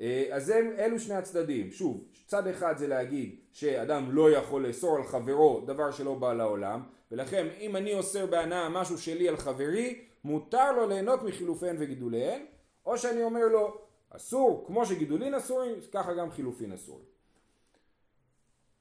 אה, 0.00 0.26
אז 0.30 0.50
הם, 0.50 0.70
אלו 0.78 0.98
שני 1.00 1.14
הצדדים. 1.14 1.70
שוב, 1.70 2.04
צד 2.26 2.46
אחד 2.46 2.76
זה 2.76 2.88
להגיד 2.88 3.36
שאדם 3.52 4.12
לא 4.12 4.30
יכול 4.30 4.66
לאסור 4.66 4.96
על 4.96 5.04
חברו 5.04 5.62
דבר 5.66 5.90
שלא 5.90 6.14
בא 6.14 6.32
לעולם, 6.32 6.82
ולכן 7.10 7.46
אם 7.60 7.76
אני 7.76 7.94
אוסר 7.94 8.26
בהנאה 8.26 8.68
משהו 8.68 8.98
שלי 8.98 9.28
על 9.28 9.36
חברי, 9.36 10.04
מותר 10.24 10.72
לו 10.72 10.88
ליהנות 10.88 11.22
מחילופיהן 11.22 11.76
וגידוליהן, 11.78 12.42
או 12.86 12.98
שאני 12.98 13.22
אומר 13.22 13.46
לו, 13.46 13.78
אסור, 14.10 14.64
כמו 14.66 14.86
שגידולין 14.86 15.34
אסורים, 15.34 15.74
ככה 15.92 16.14
גם 16.14 16.30
חילופין 16.30 16.72
אסורים. 16.72 17.04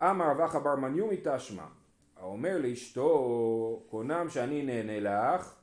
אמר 0.02 0.32
רב 0.32 0.42
אחא 0.42 0.58
מניומי 0.58 1.18
תשמע, 1.24 1.66
האומר 2.18 2.58
לאשתו, 2.58 3.84
קונם 3.90 4.30
שאני 4.30 4.64
נהנה 4.64 5.00
לך, 5.00 5.56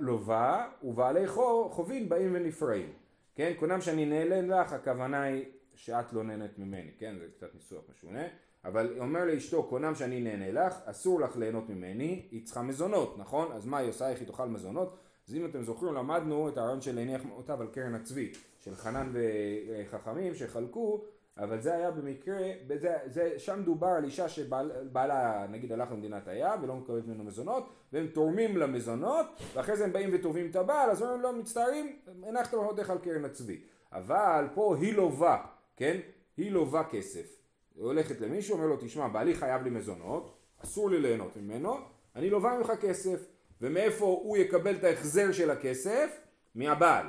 לובה 0.00 0.66
ובעלי 0.82 1.26
חובין 1.70 2.08
באים 2.08 2.30
ונפרעים. 2.34 2.92
כן, 3.34 3.52
קונם 3.58 3.80
שאני 3.80 4.06
נהנה 4.06 4.60
לך, 4.60 4.72
הכוונה 4.72 5.22
היא 5.22 5.44
שאת 5.74 6.12
לא 6.12 6.24
נהנית 6.24 6.58
ממני, 6.58 6.90
כן, 6.98 7.14
זה 7.18 7.26
קצת 7.36 7.54
ניסוח 7.54 7.84
משונה, 7.90 8.22
אבל 8.64 8.94
אומר 8.98 9.24
לאשתו, 9.24 9.62
קונם 9.62 9.94
שאני 9.94 10.20
נהנה 10.20 10.52
לך, 10.52 10.74
אסור 10.84 11.20
לך 11.20 11.36
ליהנות 11.36 11.68
ממני, 11.68 12.26
היא 12.30 12.44
צריכה 12.44 12.62
מזונות, 12.62 13.18
נכון? 13.18 13.52
אז 13.52 13.66
מה 13.66 13.78
היא 13.78 13.88
עושה, 13.88 14.10
איך 14.10 14.20
היא 14.20 14.28
תאכל 14.28 14.48
מזונות? 14.48 14.98
אז 15.28 15.34
אם 15.34 15.44
אתם 15.44 15.62
זוכרים, 15.62 15.94
למדנו 15.94 16.48
את 16.48 16.58
הרעיון 16.58 16.80
של 16.80 16.94
להניח 16.94 17.22
אותיו 17.30 17.62
על 17.62 17.66
קרן 17.66 17.94
הצבי, 17.94 18.32
של 18.60 18.74
חנן 18.74 19.12
וחכמים 19.12 20.34
שחלקו 20.34 21.04
אבל 21.38 21.60
זה 21.60 21.74
היה 21.74 21.90
במקרה, 21.90 22.38
בזה, 22.66 22.96
זה, 23.06 23.38
שם 23.38 23.62
דובר 23.64 23.86
על 23.86 24.04
אישה 24.04 24.28
שבעלה 24.28 25.46
נגיד 25.50 25.72
הלך 25.72 25.92
למדינת 25.92 26.28
הים 26.28 26.62
ולא 26.62 26.74
מקבלת 26.74 27.06
ממנו 27.06 27.24
מזונות 27.24 27.68
והם 27.92 28.06
תורמים 28.06 28.56
למזונות 28.56 29.26
ואחרי 29.54 29.76
זה 29.76 29.84
הם 29.84 29.92
באים 29.92 30.10
ותובעים 30.12 30.50
את 30.50 30.56
הבעל 30.56 30.90
אז 30.90 31.02
אומרים 31.02 31.20
לא 31.20 31.32
מצטערים 31.32 31.96
הנחת 32.22 32.54
עוד 32.54 32.80
על 32.80 32.98
קרן 32.98 33.24
הצבי 33.24 33.60
אבל 33.92 34.46
פה 34.54 34.76
היא 34.80 34.94
לובה, 34.94 35.44
כן? 35.76 36.00
היא 36.36 36.50
לובה 36.50 36.84
כסף 36.84 37.36
היא 37.74 37.84
הולכת 37.84 38.20
למישהו 38.20 38.56
אומר 38.56 38.66
לו 38.66 38.76
תשמע 38.80 39.08
בעלי 39.08 39.34
חייב 39.34 39.62
לי 39.62 39.70
מזונות 39.70 40.38
אסור 40.64 40.90
לי 40.90 41.00
ליהנות 41.00 41.36
ממנו 41.36 41.76
אני 42.16 42.30
לובה 42.30 42.58
ממך 42.58 42.72
כסף 42.80 43.24
ומאיפה 43.60 44.04
הוא 44.04 44.36
יקבל 44.36 44.74
את 44.74 44.84
ההחזר 44.84 45.32
של 45.32 45.50
הכסף? 45.50 46.20
מהבעל 46.54 47.06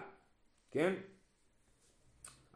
כן? 0.71 0.93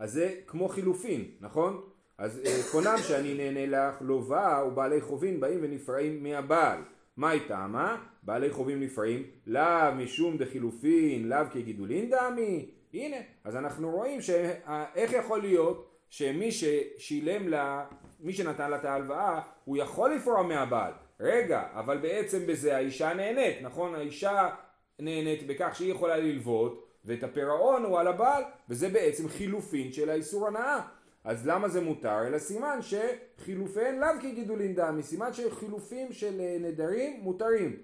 אז 0.04 0.12
זה 0.12 0.32
כמו 0.48 0.70
חילופין, 0.70 1.26
נכון? 1.40 1.82
אז 2.18 2.42
אה, 2.46 2.62
קונם 2.72 2.98
שאני 3.08 3.34
נהנה 3.34 3.66
לך 3.66 4.02
לובה 4.02 4.64
ובעלי 4.68 5.02
חובים 5.02 5.40
באים 5.40 5.60
ונפרעים 5.62 6.24
מהבעל. 6.24 6.80
מה 7.18 7.32
איתה 7.32 7.68
מה? 7.68 7.98
בעלי 8.24 8.52
חובים 8.52 8.80
נפרעים 8.80 9.24
לאו 9.48 9.96
משום 9.96 10.38
דחילופין 10.38 11.30
לאו 11.30 11.38
כגידולין 11.52 12.10
דמי 12.10 12.70
הנה 12.94 13.18
אז 13.44 13.56
אנחנו 13.56 13.92
רואים 13.92 14.22
שאיך 14.22 15.14
יכול 15.14 15.42
להיות 15.42 15.90
שמי 16.10 16.50
ששילם 16.52 17.48
לה 17.48 17.86
מי 18.20 18.34
שנתן 18.34 18.70
לה 18.72 18.76
את 18.76 18.86
ההלוואה 18.86 19.42
הוא 19.66 19.78
יכול 19.78 20.14
לפרוע 20.16 20.44
מהבעל 20.44 20.92
רגע 21.20 21.64
אבל 21.74 21.98
בעצם 21.98 22.40
בזה 22.48 22.76
האישה 22.76 23.14
נהנית 23.14 23.62
נכון 23.62 23.96
האישה 23.96 24.50
נהנית 25.00 25.48
בכך 25.48 25.76
שהיא 25.76 25.92
יכולה 25.92 26.18
ללוות 26.18 26.83
ואת 27.06 27.24
הפירעון 27.24 27.84
הוא 27.84 28.00
על 28.00 28.08
הבעל, 28.08 28.44
וזה 28.70 28.90
בעצם 28.90 29.28
חילופין 29.28 29.92
של 29.92 30.10
האיסור 30.10 30.48
הנאה. 30.48 30.80
אז 31.24 31.48
למה 31.48 31.70
זה 31.70 31.82
מותר? 31.82 32.28
אלא 32.28 32.40
סימן 32.40 32.80
שחילופיהן 32.82 34.00
לאו 34.00 34.22
כגידולין 34.22 34.76
דמי, 34.76 35.04
סימן 35.04 35.34
שחילופים 35.34 36.14
של 36.14 36.40
אה, 36.40 36.58
נדרים 36.60 37.20
מותרים. 37.22 37.78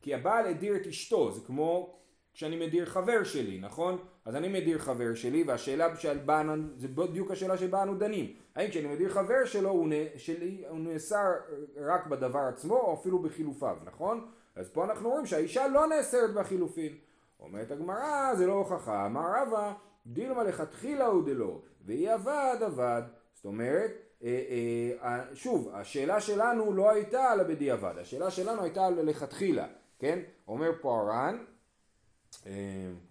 כי 0.00 0.14
הבעל 0.14 0.46
הדיר 0.46 0.76
את 0.76 0.86
אשתו, 0.86 1.32
זה 1.32 1.40
כמו 1.46 1.98
כשאני 2.34 2.66
מדיר 2.66 2.86
חבר 2.86 3.24
שלי, 3.24 3.58
נכון? 3.60 3.98
אז 4.24 4.36
אני 4.36 4.48
מדיר 4.48 4.78
חבר 4.78 5.14
שלי, 5.14 5.42
והשאלה 5.46 5.96
שבה, 5.96 6.42
זה 6.76 6.88
בדיוק 6.88 7.30
השאלה 7.30 7.56
שבה 7.56 7.82
אנו 7.82 7.94
דנים. 7.94 8.32
האם 8.54 8.70
כשאני 8.70 8.88
מדיר 8.88 9.08
חבר 9.08 9.44
שלו, 9.44 9.70
הוא, 9.70 9.88
שלי, 10.16 10.64
הוא 10.68 10.78
נאסר 10.78 11.32
רק 11.76 12.06
בדבר 12.06 12.38
עצמו, 12.48 12.74
או 12.74 12.94
אפילו 12.94 13.18
בחילופיו, 13.18 13.76
נכון? 13.84 14.26
אז 14.56 14.70
פה 14.70 14.84
אנחנו 14.84 15.10
רואים 15.10 15.26
שהאישה 15.26 15.68
לא 15.68 15.86
נאסרת 15.86 16.34
בחילופין. 16.34 16.92
אומרת 17.44 17.70
הגמרא, 17.70 18.34
זה 18.34 18.46
לא 18.46 18.52
הוכחה, 18.52 19.06
אמר 19.06 19.24
רבא, 19.36 19.72
דילמה 20.06 20.44
לכתחילה 20.44 21.06
הוא 21.06 21.24
דלא, 21.24 21.60
ואי 21.86 22.08
עבד 22.08 22.56
עבד. 22.60 23.02
זאת 23.34 23.44
אומרת, 23.44 23.90
אה, 24.22 24.92
אה, 25.02 25.24
שוב, 25.34 25.70
השאלה 25.72 26.20
שלנו 26.20 26.72
לא 26.72 26.90
הייתה 26.90 27.30
על 27.32 27.40
הבדיעבד, 27.40 27.94
השאלה 28.00 28.30
שלנו 28.30 28.62
הייתה 28.62 28.86
על 28.86 29.02
לכתחילה, 29.02 29.66
כן? 29.98 30.18
אומר 30.48 30.70
פה 30.80 31.00
הר"ן, 31.00 31.44
אה, 32.46 32.52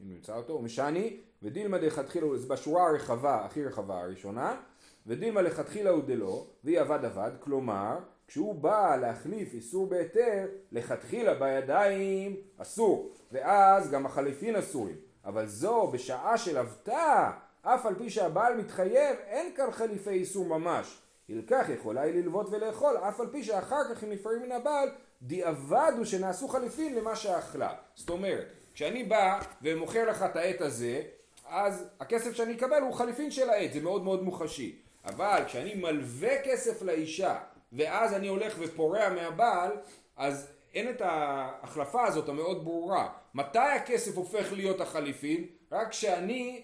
אם 0.02 0.10
נמצא 0.10 0.36
אותו, 0.36 0.62
משני, 0.62 1.20
ודילמה 1.44 1.78
לכתחילה, 1.78 2.38
זה 2.38 2.48
בשורה 2.48 2.90
הרחבה, 2.90 3.46
הכי 3.46 3.66
רחבה 3.66 4.02
הראשונה, 4.02 4.62
ודילמה 5.08 5.42
לכתחילה 5.42 5.90
הוא 5.90 6.04
דלא, 6.04 6.46
ואי 6.64 6.78
עבד 6.78 7.06
עבד, 7.06 7.32
כלומר, 7.40 7.98
כשהוא 8.28 8.56
בא 8.56 8.96
להחליף 8.96 9.54
איסור 9.54 9.88
בהיתר, 9.88 10.48
לכתחילה 10.72 11.34
בידיים 11.34 12.36
אסור, 12.58 13.12
ואז 13.32 13.92
גם 13.92 14.06
החליפין 14.06 14.56
אסורים. 14.56 14.96
אבל 15.26 15.46
זו 15.46 15.88
בשעה 15.88 16.38
של 16.38 16.58
אבטה, 16.58 17.32
אף 17.62 17.86
על 17.86 17.96
פי 17.96 18.10
שהבעל 18.10 18.58
מתחייב, 18.58 19.18
אין 19.28 19.54
כאן 19.56 19.72
חליפי 19.72 20.10
איסור 20.10 20.46
ממש. 20.46 21.02
ילקח 21.30 21.66
יכולה 21.70 22.02
היא 22.02 22.14
ללוות 22.14 22.48
ולאכול, 22.52 22.98
אף 22.98 23.20
על 23.20 23.28
פי 23.32 23.44
שאחר 23.44 23.84
כך 23.90 24.04
הם 24.04 24.10
נפרעים 24.10 24.42
מן 24.42 24.52
הבעל, 24.52 24.90
דיעבד 25.22 25.92
הוא 25.98 26.06
שנעשו 26.06 26.48
חליפין 26.48 26.96
למה 26.96 27.16
שאכלה. 27.16 27.74
זאת 27.96 28.10
אומרת, 28.10 28.48
כשאני 28.74 29.04
בא 29.04 29.40
ומוכר 29.62 30.10
לך 30.10 30.24
את 30.24 30.36
העט 30.36 30.62
הזה, 30.62 31.02
אז 31.48 31.86
הכסף 32.00 32.34
שאני 32.34 32.54
אקבל 32.54 32.82
הוא 32.82 32.94
חליפין 32.94 33.32
של 33.32 33.50
העט, 33.50 33.74
זה 33.74 33.82
מאוד 33.82 34.04
מאוד 34.04 34.24
מוחשי. 34.24 34.83
אבל 35.06 35.44
כשאני 35.48 35.76
מלווה 35.76 36.42
כסף 36.44 36.82
לאישה 36.82 37.38
ואז 37.74 38.14
אני 38.14 38.28
הולך 38.28 38.56
ופורע 38.60 39.10
מהבעל, 39.10 39.72
אז 40.18 40.52
אין 40.74 40.90
את 40.90 41.02
ההחלפה 41.02 42.06
הזאת 42.08 42.30
המאוד 42.30 42.64
ברורה. 42.64 43.10
מתי 43.34 43.60
הכסף 43.60 44.18
הופך 44.18 44.54
להיות 44.54 44.82
החליפין? 44.82 45.46
רק 45.72 45.90
כשאני, 45.90 46.62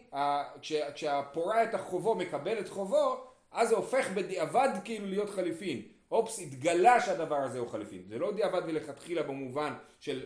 כש, 0.61 0.73
כשהפורע 0.93 1.63
את 1.63 1.73
החובו 1.73 2.15
מקבל 2.15 2.59
את 2.59 2.69
חובו, 2.69 3.23
אז 3.51 3.69
זה 3.69 3.75
הופך 3.75 4.09
בדיעבד 4.11 4.69
כאילו 4.83 5.07
להיות 5.07 5.29
חליפין. 5.29 5.81
אופס, 6.11 6.39
התגלה 6.39 7.01
שהדבר 7.01 7.35
הזה 7.35 7.59
הוא 7.59 7.67
חליפין. 7.67 8.03
זה 8.07 8.19
לא 8.19 8.31
דיעבד 8.31 8.65
מלכתחילה 8.65 9.23
במובן 9.23 9.73
של 9.99 10.25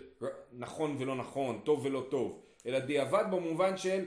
נכון 0.54 0.96
ולא 1.00 1.16
נכון, 1.16 1.62
טוב 1.64 1.86
ולא 1.86 2.08
טוב, 2.10 2.42
אלא 2.66 2.80
דיעבד 2.80 3.24
במובן 3.32 3.78
של 3.78 4.06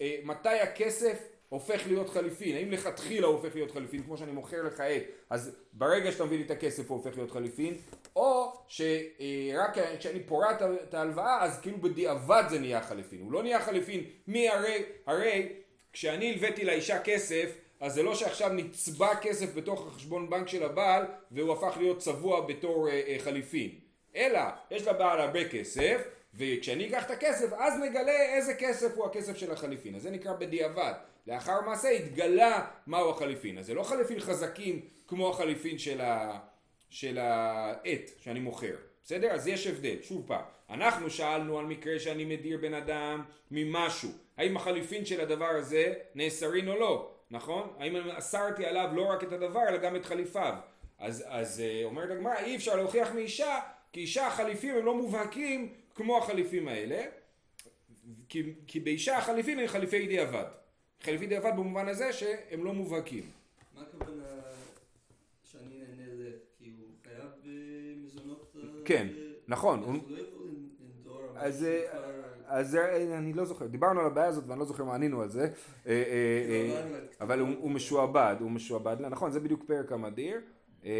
אה, 0.00 0.16
מתי 0.24 0.48
הכסף 0.48 1.28
הופך 1.48 1.86
להיות 1.86 2.08
חליפין, 2.08 2.56
האם 2.56 2.70
לכתחילה 2.70 3.26
הוא 3.26 3.36
הופך 3.36 3.54
להיות 3.54 3.70
חליפין, 3.70 4.02
כמו 4.02 4.16
שאני 4.16 4.32
מוכר 4.32 4.62
לך 4.62 4.80
עט, 4.80 5.02
אז 5.30 5.56
ברגע 5.72 6.12
שאתה 6.12 6.24
מביא 6.24 6.38
לי 6.38 6.44
את 6.44 6.50
הכסף 6.50 6.90
הוא 6.90 6.98
הופך 6.98 7.16
להיות 7.16 7.30
חליפין, 7.30 7.74
או 8.16 8.52
שרק 8.68 9.76
כשאני 9.98 10.22
פורע 10.22 10.48
את 10.82 10.94
ההלוואה 10.94 11.44
אז 11.44 11.60
כאילו 11.60 11.78
בדיעבד 11.78 12.44
זה 12.48 12.58
נהיה 12.58 12.82
חליפין, 12.82 13.20
הוא 13.20 13.32
לא 13.32 13.42
נהיה 13.42 13.60
חליפין, 13.60 14.04
מי 14.26 14.48
הרי, 14.48 14.82
הרי 15.06 15.48
כשאני 15.92 16.32
הלוויתי 16.32 16.64
לאישה 16.64 17.02
כסף, 17.02 17.52
אז 17.80 17.94
זה 17.94 18.02
לא 18.02 18.14
שעכשיו 18.14 18.52
נצבע 18.52 19.14
כסף 19.14 19.54
בתוך 19.54 19.86
החשבון 19.86 20.30
בנק 20.30 20.48
של 20.48 20.62
הבעל 20.62 21.04
והוא 21.30 21.52
הפך 21.52 21.76
להיות 21.76 21.98
צבוע 21.98 22.40
בתור 22.40 22.88
אה, 22.88 23.02
אה, 23.06 23.16
חליפין, 23.18 23.70
אלא 24.16 24.40
יש 24.70 24.86
לבעל 24.86 25.20
הרבה 25.20 25.48
כסף 25.48 26.02
וכשאני 26.36 26.88
אקח 26.88 27.06
את 27.06 27.10
הכסף 27.10 27.52
אז 27.52 27.80
נגלה 27.82 28.34
איזה 28.34 28.54
כסף 28.54 28.96
הוא 28.96 29.06
הכסף 29.06 29.36
של 29.36 29.52
החליפין, 29.52 29.94
אז 29.94 30.02
זה 30.02 30.10
נקרא 30.10 30.32
בדיעבד. 30.32 30.92
לאחר 31.26 31.60
מעשה 31.60 31.88
התגלה 31.88 32.66
מהו 32.86 33.10
החליפין. 33.10 33.58
אז 33.58 33.66
זה 33.66 33.74
לא 33.74 33.82
חליפין 33.82 34.20
חזקים 34.20 34.80
כמו 35.06 35.30
החליפין 35.30 35.78
של, 35.78 36.00
ה... 36.00 36.38
של 36.90 37.18
העט 37.18 38.10
שאני 38.20 38.40
מוכר. 38.40 38.76
בסדר? 39.04 39.30
אז 39.32 39.48
יש 39.48 39.66
הבדל. 39.66 39.96
שוב 40.02 40.24
פעם, 40.26 40.44
אנחנו 40.70 41.10
שאלנו 41.10 41.58
על 41.58 41.66
מקרה 41.66 41.98
שאני 41.98 42.24
מדיר 42.24 42.58
בן 42.58 42.74
אדם 42.74 43.22
ממשהו. 43.50 44.10
האם 44.36 44.56
החליפין 44.56 45.04
של 45.04 45.20
הדבר 45.20 45.48
הזה 45.48 45.94
נאסרין 46.14 46.68
או 46.68 46.78
לא, 46.78 47.10
נכון? 47.30 47.68
האם 47.78 47.96
אסרתי 48.10 48.66
עליו 48.66 48.90
לא 48.94 49.02
רק 49.02 49.24
את 49.24 49.32
הדבר 49.32 49.68
אלא 49.68 49.76
גם 49.76 49.96
את 49.96 50.04
חליפיו. 50.04 50.54
אז, 50.98 51.24
אז 51.26 51.60
אה, 51.60 51.84
אומרת 51.84 52.10
הגמרא, 52.10 52.38
אי 52.38 52.56
אפשר 52.56 52.76
להוכיח 52.76 53.12
מאישה, 53.12 53.60
כי 53.92 54.00
אישה 54.00 54.26
החליפים 54.26 54.76
הם 54.76 54.84
לא 54.84 54.94
מובהקים 54.94 55.72
כמו 55.96 56.18
החליפים 56.18 56.68
האלה, 56.68 57.02
כי, 58.28 58.54
כי 58.66 58.80
באישה 58.80 59.18
החליפין 59.18 59.58
הם 59.58 59.66
חליפי 59.66 60.06
דיעבד. 60.06 60.44
חליפי 61.02 61.26
דיעבד 61.26 61.52
במובן 61.56 61.88
הזה 61.88 62.12
שהם 62.12 62.64
לא 62.64 62.72
מובהקים. 62.72 63.30
מה 63.74 63.82
הכוונה 63.82 64.24
שאני 65.44 65.64
נהנה 65.78 66.14
ל... 66.14 66.32
כי 66.58 66.70
הוא 66.78 66.88
חייב 67.04 67.30
במזונות... 67.44 68.56
אה, 68.56 68.62
כן, 68.84 69.08
נכון, 69.48 69.82
אז 69.84 69.92
לא 71.06 71.20
אז, 71.36 71.64
אה, 72.48 72.64
זה- 72.64 73.16
אני 73.18 73.32
לא 73.32 73.44
זוכר, 73.44 73.66
דיברנו 73.66 74.00
על 74.00 74.06
הבעיה 74.06 74.26
הזאת 74.26 74.44
ואני 74.46 74.58
לא 74.60 74.64
זוכר 74.66 74.84
מה 74.84 74.94
ענינו 74.94 75.22
על 75.22 75.28
זה, 75.28 75.40
אה, 75.42 75.50
אה, 75.86 76.02
כאילו, 76.48 76.74
אה, 76.76 76.90
לא 76.90 76.96
אבל 77.20 77.40
הוא, 77.40 77.70
משועבד, 77.70 78.36
הוא 78.40 78.50
משועבד, 78.50 78.96
נכון 79.00 79.30
זה 79.30 79.40
בדיוק 79.40 79.64
פרק 79.66 79.92
המדיר, 79.92 80.40
אה, 80.84 80.90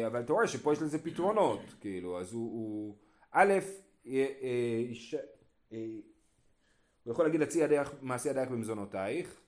אה, 0.00 0.06
אבל 0.06 0.20
אתה 0.20 0.32
רואה 0.32 0.48
שפה 0.48 0.72
יש 0.72 0.82
לזה 0.82 0.98
פתרונות, 1.04 1.60
כאילו, 1.80 2.20
אז 2.20 2.32
הוא 2.32 2.94
א', 3.32 3.52
אה, 4.06 4.26
אה, 5.72 5.76
הוא 7.04 7.12
יכול 7.12 7.24
להגיד 7.24 7.40
להציע 7.40 7.82
מעשי 8.00 8.28
ידייך 8.28 8.50
במזונותייך, 8.50 9.40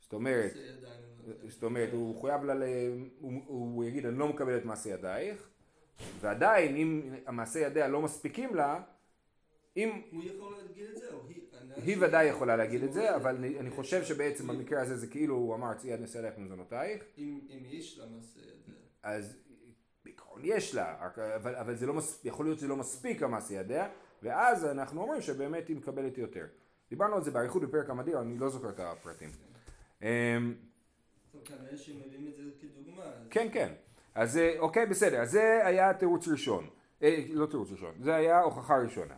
זאת 0.00 0.12
אומרת, 0.12 0.52
לא- 0.54 1.34
זאת 1.48 1.62
אומרת, 1.62 1.92
הוא 1.92 2.22
חייב 2.22 2.44
לה, 2.44 2.54
הוא, 3.18 3.84
יגיד 3.84 4.06
אני 4.06 4.18
לא 4.18 4.28
מקבל 4.28 4.56
את 4.56 4.64
מעשי 4.64 4.88
ידייך, 4.88 5.48
ועדיין 6.20 6.76
אם 6.76 7.14
המעשי 7.26 7.58
ידיה 7.58 7.88
לא 7.88 8.02
מספיקים 8.02 8.54
לה, 8.54 8.82
אם 9.76 10.02
הוא 10.10 10.22
יכול 10.24 10.54
להגיד 10.56 10.86
את 10.90 10.96
זה, 10.96 11.12
או 11.12 11.28
היא... 11.28 11.42
היא 11.76 11.96
ודאי 12.00 12.26
יכולה 12.26 12.56
להגיד 12.56 12.82
את 12.84 12.92
זה 12.92 13.16
אבל 13.16 13.36
אני, 13.36 13.70
חושב 13.70 14.04
שבעצם 14.04 14.46
במקרה 14.46 14.82
הזה 14.82 14.96
זה 14.96 15.06
כאילו 15.06 15.34
הוא 15.34 15.54
אמר 15.54 15.74
צי 15.74 15.88
יד 15.88 16.00
נשא 16.00 16.18
עליך 16.18 16.34
במזונותייך, 16.38 17.04
אם 17.18 17.62
יש 17.70 17.98
לה 17.98 18.06
מעשה 18.06 18.40
ידיה. 18.40 18.74
אז 19.02 19.36
בעיקרון 20.38 20.58
יש 20.58 20.74
לה, 20.74 20.94
אבל, 21.34 21.54
אבל 21.54 21.74
זה 21.74 21.86
לא 21.86 21.94
מס, 21.94 22.20
יכול 22.24 22.46
להיות 22.46 22.58
שזה 22.58 22.68
לא 22.68 22.76
מספיק 22.76 23.22
המעשי 23.22 23.54
ידיה, 23.54 23.88
ואז 24.22 24.64
אנחנו 24.64 25.02
אומרים 25.02 25.20
שבאמת 25.20 25.68
היא 25.68 25.76
מקבלת 25.76 26.18
יותר. 26.18 26.46
דיברנו 26.90 27.16
על 27.16 27.22
זה 27.22 27.30
באריכות 27.30 27.62
בפרק 27.62 27.90
המדיר, 27.90 28.20
אני 28.20 28.38
לא 28.38 28.48
זוכר 28.48 28.68
את 28.68 28.80
הפרטים. 28.80 29.30
אמ, 30.02 30.54
כן, 33.30 33.48
כן. 33.52 33.72
אז 34.14 34.36
אה, 34.36 34.54
אוקיי, 34.58 34.86
בסדר. 34.86 35.20
אז 35.20 35.30
זה 35.30 35.66
היה 35.66 35.94
תירוץ 35.94 36.28
ראשון. 36.28 36.68
אה, 37.02 37.24
לא 37.30 37.46
תירוץ 37.46 37.70
ראשון, 37.70 37.94
זה 38.00 38.14
היה 38.14 38.40
הוכחה 38.40 38.78
ראשונה. 38.78 39.14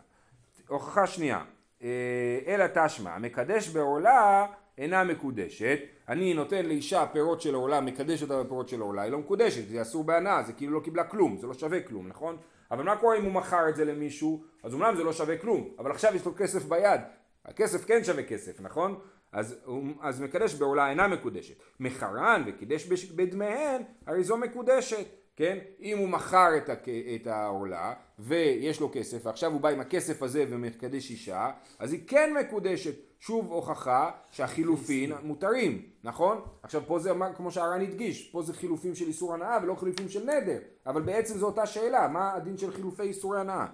הוכחה 0.67 1.07
שנייה. 1.07 1.45
אה, 1.83 2.39
אלא 2.47 2.65
תשמע, 2.73 3.15
המקדש 3.15 3.69
בעורלה 3.69 4.47
אינה 4.77 5.03
מקודשת. 5.03 5.79
אני 6.09 6.33
נותן 6.33 6.65
לאישה 6.65 7.05
פירות 7.13 7.41
של 7.41 7.53
עורלה, 7.53 7.81
מקדש 7.81 8.21
אותה 8.21 8.43
בפירות 8.43 8.69
של 8.69 8.81
עורלה, 8.81 9.01
היא 9.01 9.11
לא 9.11 9.17
מקודשת, 9.19 9.67
זה 9.67 9.81
אסור 9.81 10.03
בהנאה, 10.03 10.43
זה 10.43 10.53
כאילו 10.53 10.73
לא 10.73 10.79
קיבלה 10.79 11.03
כלום, 11.03 11.37
זה 11.37 11.47
לא 11.47 11.53
שווה 11.53 11.81
כלום, 11.81 12.07
נכון? 12.07 12.37
אבל 12.71 12.83
מה 12.83 12.97
קורה 12.97 13.17
אם 13.17 13.23
הוא 13.23 13.31
מכר 13.31 13.69
את 13.69 13.75
זה 13.75 13.85
למישהו? 13.85 14.43
אז 14.63 14.73
אומנם 14.73 14.95
זה 14.95 15.03
לא 15.03 15.13
שווה 15.13 15.37
כלום, 15.37 15.69
אבל 15.79 15.91
עכשיו 15.91 16.15
יש 16.15 16.25
לו 16.25 16.35
כסף 16.35 16.65
ביד. 16.65 17.01
הכסף 17.45 17.85
כן 17.85 18.03
שווה 18.03 18.23
כסף, 18.23 18.61
נכון? 18.61 18.99
אז, 19.31 19.55
אז 20.01 20.21
מקדש 20.21 20.53
בעולה 20.53 20.89
אינה 20.89 21.07
מקודשת. 21.07 21.55
מחרן 21.79 22.43
וקידש 22.47 23.11
בדמיהן, 23.15 23.81
הרי 24.07 24.23
זו 24.23 24.37
מקודשת, 24.37 25.05
כן? 25.35 25.57
אם 25.81 25.97
הוא 25.97 26.09
מכר 26.09 26.57
את, 26.57 26.69
הכ... 26.69 26.89
את 26.89 27.27
העולה 27.27 27.93
ויש 28.19 28.79
לו 28.79 28.89
כסף, 28.93 29.25
ועכשיו 29.25 29.51
הוא 29.51 29.61
בא 29.61 29.69
עם 29.69 29.79
הכסף 29.79 30.23
הזה 30.23 30.45
ומקדש 30.49 31.11
אישה, 31.11 31.51
אז 31.79 31.93
היא 31.93 32.01
כן 32.07 32.33
מקודשת. 32.39 33.11
שוב 33.21 33.51
הוכחה 33.51 34.11
שהחילופין 34.31 35.11
מותרים, 35.23 35.81
נכון? 36.03 36.41
עכשיו 36.63 36.83
פה 36.87 36.99
זה 36.99 37.11
כמו 37.35 37.51
שהר"ן 37.51 37.81
הדגיש, 37.81 38.29
פה 38.31 38.41
זה 38.41 38.53
חילופים 38.53 38.95
של 38.95 39.07
איסור 39.07 39.33
הנאה 39.33 39.57
ולא 39.63 39.75
חילופים 39.75 40.09
של 40.09 40.23
נדר, 40.23 40.59
אבל 40.85 41.01
בעצם 41.01 41.37
זו 41.37 41.45
אותה 41.45 41.65
שאלה, 41.65 42.07
מה 42.07 42.33
הדין 42.33 42.57
של 42.57 42.71
חילופי 42.71 43.03
איסורי 43.03 43.39
הנאה? 43.39 43.65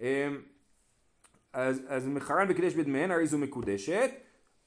אמ, 0.00 0.06
אז, 1.52 1.80
אז 1.88 2.06
מחרן 2.06 2.46
וקידש 2.50 2.74
בדמיהן 2.74 3.10
הרי 3.10 3.26
זו 3.26 3.38
מקודשת, 3.38 4.10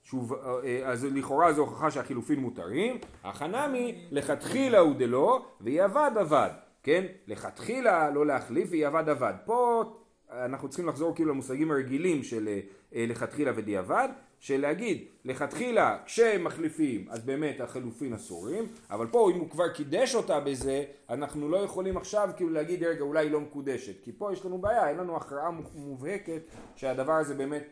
שוב, 0.10 0.34
אה, 0.34 0.82
אז 0.86 1.06
לכאורה 1.06 1.54
זו 1.54 1.62
הוכחה 1.62 1.92
שהחילופין 1.92 2.40
מותרים, 2.40 2.98
החנמי 3.24 4.08
לכתחילה 4.12 4.80
הוא 4.80 4.96
דלא, 4.96 5.46
והיא 5.62 5.86
אבד 5.86 6.12
אבד, 6.22 6.50
כן? 6.84 7.06
לכתחילה 7.28 8.10
לא 8.10 8.26
להחליף 8.26 8.68
והיא 8.72 8.88
אבד 8.88 9.10
אבד. 9.10 9.34
פה 9.46 9.84
אנחנו 10.32 10.70
צריכים 10.70 10.88
לחזור 10.88 11.16
כאילו 11.16 11.32
למושגים 11.32 11.72
הרגילים 11.72 12.24
של 12.24 12.48
אה, 12.48 12.60
אה, 12.96 13.06
לכתחילה 13.08 13.52
ודיעבד, 13.56 14.10
של 14.40 14.62
להגיד 14.62 15.06
לכתחילה 15.26 15.98
כשהם 16.06 16.44
מחליפים 16.44 17.06
אז 17.10 17.26
באמת 17.26 17.62
החילופין 17.62 18.14
אסורים, 18.14 18.68
אבל 18.90 19.08
פה 19.08 19.32
אם 19.32 19.40
הוא 19.40 19.50
כבר 19.50 19.68
קידש 19.68 20.16
אותה 20.16 20.40
בזה, 20.40 20.84
אנחנו 21.10 21.50
לא 21.50 21.58
יכולים 21.58 21.98
עכשיו 21.98 22.30
כאילו 22.36 22.50
להגיד 22.50 22.84
רגע 22.84 23.02
אולי 23.02 23.26
היא 23.26 23.32
לא 23.32 23.40
מקודשת, 23.40 24.04
כי 24.04 24.12
פה 24.18 24.34
יש 24.34 24.46
לנו 24.46 24.58
בעיה, 24.58 24.90
אין 24.90 24.98
לנו 24.98 25.18
הכרעה 25.18 25.52
מובהקת 25.76 26.42
שהדבר 26.76 27.14
הזה 27.14 27.34
באמת 27.36 27.64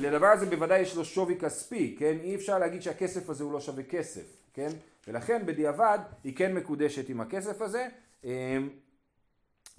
לדבר 0.00 0.26
הזה 0.26 0.46
בוודאי 0.46 0.80
יש 0.80 0.96
לו 0.96 1.04
שווי 1.04 1.38
כספי, 1.38 1.96
כן? 1.98 2.16
אי 2.22 2.34
אפשר 2.34 2.58
להגיד 2.58 2.82
שהכסף 2.82 3.30
הזה 3.30 3.44
הוא 3.44 3.52
לא 3.52 3.60
שווה 3.60 3.82
כסף, 3.82 4.36
כן? 4.54 4.68
ולכן 5.08 5.46
בדיעבד 5.46 5.98
היא 6.24 6.36
כן 6.36 6.54
מקודשת 6.54 7.08
עם 7.08 7.20
הכסף 7.20 7.62
הזה. 7.62 7.88
אמ, 8.24 8.30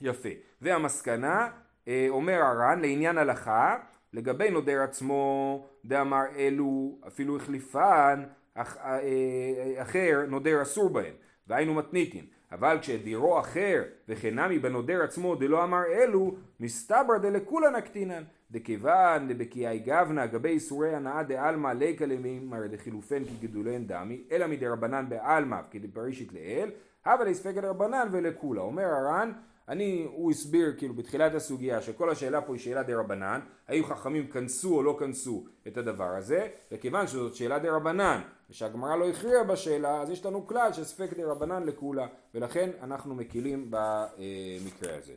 יפה. 0.02 0.30
והמסקנה, 0.62 1.49
אה, 1.88 2.06
אומר 2.10 2.41
הר"ן, 2.41 2.82
לעניין 2.82 3.17
הלכה, 3.17 3.78
לגבי 4.13 4.49
נודר 4.49 4.82
עצמו, 4.82 5.65
דאמר 5.86 6.23
אלו 6.38 6.97
אפילו 7.08 7.38
החליפן, 7.38 8.23
אה, 8.58 8.63
אה, 8.86 9.82
אחר 9.82 10.26
נודר 10.28 10.62
אסור 10.62 10.89
בהן, 10.89 11.13
והיינו 11.47 11.73
מתניתין. 11.73 12.26
אבל 12.52 12.78
כשדירו 12.82 13.39
אחר 13.39 13.84
וכנמי 14.08 14.60
בנודר 14.60 15.04
עצמו 15.04 15.36
דלא 15.36 15.63
אמר 15.63 15.84
אלו, 15.86 16.36
מסתברא 16.60 17.17
דלכולה 17.21 17.69
נקטינן. 17.69 18.23
דכיוון 18.53 19.27
דבקיאי 19.27 19.79
גבנה 19.79 20.25
גבי 20.25 20.49
איסורי 20.49 20.95
הנאה 20.95 21.23
דעלמא 21.23 21.67
ליקא 21.67 22.03
למימר 22.03 22.67
דחילופן 22.67 23.25
כגידולן 23.25 23.87
דמי, 23.87 24.23
אלא 24.31 24.47
מדרבנן 24.47 25.05
בעלמא 25.09 25.57
כדפרישית 25.71 26.33
לאל, 26.33 26.69
הווה 27.05 27.25
להספקא 27.25 27.61
דרבנן 27.61 28.07
ולכולה. 28.11 28.61
אומר 28.61 28.83
הר"ן, 28.83 29.31
אני, 29.69 30.07
הוא 30.13 30.31
הסביר 30.31 30.73
כאילו 30.77 30.93
בתחילת 30.93 31.35
הסוגיה 31.35 31.81
שכל 31.81 32.09
השאלה 32.09 32.41
פה 32.41 32.53
היא 32.53 32.61
שאלה 32.61 32.83
דה 32.83 32.99
רבנן, 32.99 33.39
האם 33.67 33.85
חכמים 33.85 34.27
כנסו 34.27 34.75
או 34.75 34.83
לא 34.83 34.95
כנסו 34.99 35.45
את 35.67 35.77
הדבר 35.77 36.15
הזה, 36.15 36.47
וכיוון 36.71 37.07
שזאת 37.07 37.35
שאלה 37.35 37.59
דה 37.59 37.75
רבנן, 37.75 38.21
ושהגמרא 38.49 38.95
לא 38.95 39.09
הכריעה 39.09 39.43
בשאלה, 39.43 40.01
אז 40.01 40.09
יש 40.09 40.25
לנו 40.25 40.47
כלל 40.47 40.73
של 40.73 40.83
ספק 40.83 41.13
דה 41.17 41.25
רבנן 41.25 41.63
לכולה, 41.63 42.07
ולכן 42.35 42.69
אנחנו 42.81 43.15
מקילים 43.15 43.71
במקרה 43.71 44.97
הזה. 44.97 45.13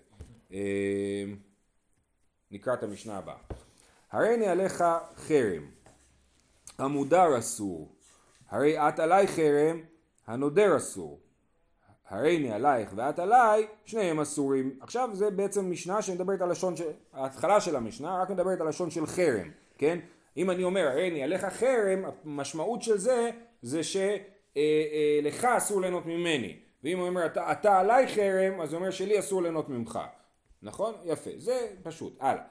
אה, 2.57 2.61
נקרא 2.61 2.75
את 2.75 2.83
המשנה 2.83 3.19
הבאה. 3.19 3.37
הריני 4.13 4.47
עליך 4.47 4.85
חרם, 5.17 5.71
המודר 6.79 7.39
אסור, 7.39 7.89
הרי 8.49 8.89
את 8.89 8.99
עלי 8.99 9.27
חרם, 9.27 9.81
הנודר 10.27 10.77
אסור. 10.77 11.21
הריני 12.09 12.53
עלייך 12.53 12.91
ואת 12.97 13.19
עליי, 13.19 13.67
שניהם 13.85 14.21
אסורים. 14.21 14.79
עכשיו 14.81 15.11
זה 15.13 15.31
בעצם 15.31 15.71
משנה 15.71 16.03
שמדברת 16.03 16.41
על 16.41 16.51
לשון, 16.51 16.77
ש... 16.77 16.83
ההתחלה 17.13 17.61
של 17.61 17.77
המשנה 17.77 18.23
רק 18.23 18.31
מדברת 18.31 18.61
על 18.61 18.69
לשון 18.69 18.91
של 18.91 19.07
חרם, 19.07 19.51
כן? 19.79 19.99
אם 20.37 20.51
אני 20.51 20.65
אומר 20.65 20.89
הריני 20.89 21.23
עליך 21.23 21.45
חרם, 21.45 22.05
המשמעות 22.25 22.83
של 22.83 22.99
זה, 22.99 23.31
זה 23.63 23.81
שלך 23.83 25.45
אסור 25.45 25.81
ליהנות 25.81 26.07
ממני. 26.07 26.57
ואם 26.85 26.99
הוא 26.99 27.09
אומר 27.09 27.27
אתה, 27.27 27.53
אתה 27.53 27.79
עליי 27.79 28.09
חרם, 28.09 28.61
אז 28.61 28.73
הוא 28.73 28.79
אומר 28.79 28.91
שלי 28.91 29.19
אסור 29.19 29.43
ליהנות 29.43 29.69
ממך. 29.69 29.99
נכון? 30.63 30.95
יפה. 31.05 31.31
זה 31.39 31.69
פשוט. 31.83 32.17
הלאה. 32.21 32.43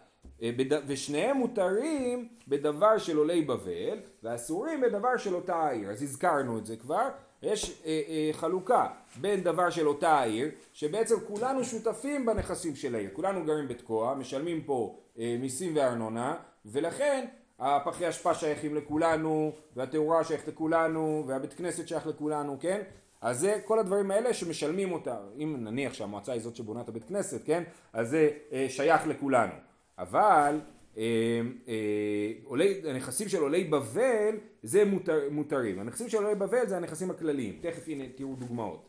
אה. 0.42 0.50
ושניהם 0.88 1.38
מותרים 1.38 2.28
בדבר 2.48 2.98
של 2.98 3.18
עולי 3.18 3.42
בבל, 3.42 4.00
ואסורים 4.24 4.82
בדבר 4.82 5.18
של 5.18 5.36
אותה 5.36 5.56
העיר. 5.56 5.90
אז 5.90 6.04
הזכרנו 6.04 6.58
את 6.58 6.66
זה 6.66 6.76
כבר. 6.78 7.10
יש 7.42 7.82
אה, 7.86 8.02
אה, 8.08 8.30
חלוקה 8.34 8.88
בין 9.22 9.44
דבר 9.44 9.70
של 9.70 9.88
אותה 9.88 10.10
העיר, 10.10 10.50
שבעצם 10.74 11.16
כולנו 11.28 11.64
שותפים 11.64 12.26
בנכסים 12.26 12.76
של 12.76 12.96
העיר. 12.96 13.10
כולנו 13.14 13.46
גרים 13.46 13.68
בתקוע, 13.68 14.16
משלמים 14.16 14.64
פה 14.64 15.00
אה, 15.20 15.36
מיסים 15.40 15.76
וארנונה, 15.76 16.36
ולכן 16.66 17.26
הפחי 17.60 18.10
אשפה 18.10 18.34
שייכים 18.34 18.76
לכולנו, 18.76 19.52
והתאורה 19.76 20.24
שייכת 20.24 20.48
לכולנו, 20.48 21.24
והבית 21.28 21.54
כנסת 21.54 21.88
שייך 21.88 22.08
לכולנו, 22.08 22.58
כן? 22.60 22.82
אז 23.26 23.40
זה 23.40 23.60
כל 23.66 23.80
הדברים 23.80 24.12
האלה 24.12 24.34
שמשלמים 24.34 24.92
אותה, 24.92 25.18
אם 25.38 25.56
נניח 25.60 25.94
שהמועצה 25.94 26.32
היא 26.32 26.42
זאת 26.42 26.56
שבונה 26.56 26.82
את 26.82 26.90
הבית 26.90 27.04
כנסת, 27.04 27.42
כן? 27.46 27.64
אז 27.94 28.10
זה 28.10 28.30
אה, 28.52 28.66
שייך 28.70 29.08
לכולנו. 29.08 29.54
אבל 29.98 30.60
אה, 30.98 31.04
אה, 31.68 32.32
עולי, 32.44 32.82
הנכסים 32.90 33.30
של 33.30 33.42
עולי 33.42 33.64
בבל 33.64 34.36
זה 34.64 34.86
מותר, 34.86 35.20
מותרים. 35.32 35.80
הנכסים 35.80 36.10
של 36.10 36.18
עולי 36.18 36.36
בבל 36.36 36.68
זה 36.68 36.78
הנכסים 36.78 37.12
הכלליים. 37.12 37.58
תכף 37.62 37.88
הנה 37.88 38.04
תראו 38.16 38.36
דוגמאות. 38.36 38.86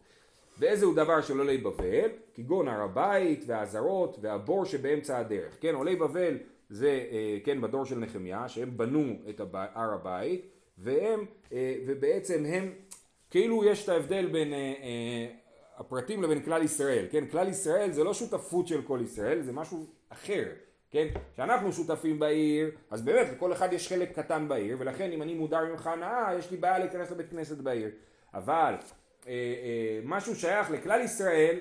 ואיזה 0.58 0.86
הוא 0.86 0.94
דבר 0.94 1.20
של 1.20 1.38
עולי 1.38 1.58
בבל? 1.58 2.10
כגון 2.34 2.68
הר 2.68 2.82
הבית 2.82 3.44
והעזרות 3.46 4.18
והבור 4.20 4.64
שבאמצע 4.64 5.18
הדרך. 5.18 5.56
כן, 5.60 5.74
עולי 5.74 5.96
בבל 5.96 6.36
זה, 6.70 7.04
אה, 7.12 7.38
כן, 7.44 7.60
בדור 7.60 7.84
של 7.84 7.98
נחמיה, 7.98 8.48
שהם 8.48 8.76
בנו 8.76 9.16
את. 9.28 9.40
הר 9.52 9.92
הבית, 9.94 10.46
והם, 10.78 11.24
אה, 11.52 11.74
ובעצם 11.86 12.44
הם, 12.46 12.72
כאילו 13.36 13.64
יש 13.64 13.84
את 13.84 13.88
ההבדל 13.88 14.26
בין 14.26 14.52
אה, 14.52 14.58
אה, 14.58 15.26
הפרטים 15.76 16.22
לבין 16.22 16.42
כלל 16.42 16.62
ישראל, 16.62 17.06
כן? 17.10 17.26
כלל 17.26 17.48
ישראל 17.48 17.92
זה 17.92 18.04
לא 18.04 18.14
שותפות 18.14 18.68
של 18.68 18.82
כל 18.82 19.00
ישראל, 19.02 19.42
זה 19.42 19.52
משהו 19.52 19.86
אחר. 20.08 20.44
כן? 20.90 21.06
כשאנחנו 21.32 21.72
שותפים 21.72 22.18
בעיר, 22.18 22.70
אז 22.90 23.02
באמת 23.02 23.26
לכל 23.32 23.52
אחד 23.52 23.72
יש 23.72 23.88
חלק 23.88 24.18
קטן 24.18 24.48
בעיר, 24.48 24.76
ולכן 24.80 25.12
אם 25.12 25.22
אני 25.22 25.34
מודר 25.34 25.64
ממך 25.64 25.86
הנאה, 25.86 26.34
יש 26.38 26.50
לי 26.50 26.56
בעיה 26.56 26.78
להיכנס 26.78 27.10
לבית 27.10 27.30
כנסת 27.30 27.56
בעיר. 27.56 27.90
אבל 28.34 28.74
אה, 29.26 29.32
אה, 29.32 30.00
משהו 30.04 30.36
שייך 30.36 30.70
לכלל 30.70 31.00
ישראל, 31.00 31.56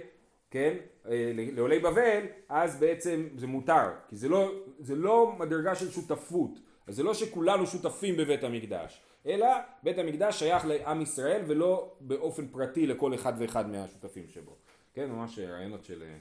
כן, 0.52 0.74
אה, 1.10 1.32
לעולי 1.36 1.80
בבל, 1.80 2.22
אז 2.50 2.80
בעצם 2.80 3.28
זה 3.36 3.48
מותר, 3.48 3.88
כי 4.10 4.16
זה 4.16 4.30
לא, 4.30 4.52
זה 4.80 4.96
לא 4.96 5.36
מדרגה 5.40 5.76
של 5.76 5.92
שותפות, 5.92 6.60
אז 6.88 6.96
זה 6.96 7.04
לא 7.04 7.14
שכולנו 7.14 7.68
שותפים 7.68 8.18
בבית 8.18 8.44
המקדש, 8.44 9.02
אלא 9.26 9.48
בית 9.84 9.98
המקדש 9.98 10.40
שייך 10.40 10.66
לעם 10.66 11.02
ישראל 11.02 11.42
ולא 11.48 11.96
באופן 12.00 12.48
פרטי 12.48 12.88
לכל 12.88 13.16
אחד 13.16 13.34
ואחד 13.40 13.70
מהשותפים 13.70 14.28
שבו. 14.28 14.56
כן, 14.94 15.10
ממש 15.10 15.40
רעיונות 15.40 15.86
של 15.86 16.04
אה, 16.04 16.18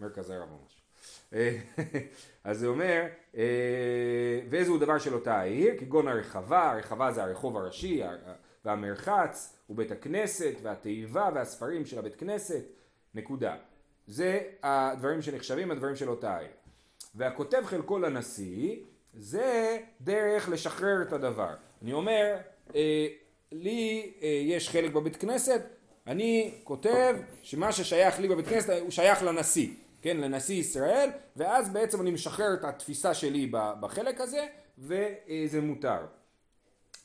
מרכז 0.00 0.30
הרב 0.30 0.48
ממש. 0.48 0.82
אה, 1.32 1.58
אז 2.44 2.58
זה 2.58 2.66
אומר, 2.66 3.02
אה, 3.36 4.40
ואיזהו 4.50 4.78
דבר 4.78 4.98
של 4.98 5.14
אותה 5.14 5.36
העיר, 5.36 5.74
כגון 5.78 6.08
הרחבה, 6.08 6.72
הרחבה 6.72 7.12
זה 7.12 7.22
הרחוב 7.22 7.56
הראשי 7.56 8.02
והמרחץ 8.64 9.54
ובית 9.70 9.92
הכנסת 9.92 10.54
והתיבה 10.62 11.30
והספרים 11.34 11.86
של 11.86 11.98
הבית 11.98 12.16
כנסת, 12.16 12.64
נקודה. 13.14 13.56
זה 14.06 14.40
הדברים 14.62 15.22
שנחשבים 15.22 15.70
הדברים 15.70 15.96
של 15.96 16.08
אותה 16.08 16.36
העיר. 16.36 16.50
והכותב 17.14 17.62
חלקו 17.64 17.98
לנשיא 17.98 18.76
זה 19.14 19.78
דרך 20.00 20.48
לשחרר 20.48 21.02
את 21.02 21.12
הדבר. 21.12 21.54
אני 21.82 21.92
אומר, 21.92 22.36
אה, 22.74 23.06
לי 23.52 24.12
אה, 24.22 24.28
יש 24.28 24.68
חלק 24.68 24.92
בבית 24.92 25.16
כנסת, 25.16 25.62
אני 26.06 26.54
כותב 26.64 27.16
שמה 27.42 27.72
ששייך 27.72 28.20
לי 28.20 28.28
בבית 28.28 28.46
כנסת 28.46 28.80
הוא 28.80 28.90
שייך 28.90 29.22
לנשיא, 29.22 29.68
כן, 30.02 30.16
לנשיא 30.16 30.56
ישראל, 30.56 31.10
ואז 31.36 31.68
בעצם 31.68 32.00
אני 32.00 32.10
משחרר 32.10 32.54
את 32.54 32.64
התפיסה 32.64 33.14
שלי 33.14 33.50
בחלק 33.80 34.20
הזה, 34.20 34.46
וזה 34.78 35.60
מותר. 35.60 36.06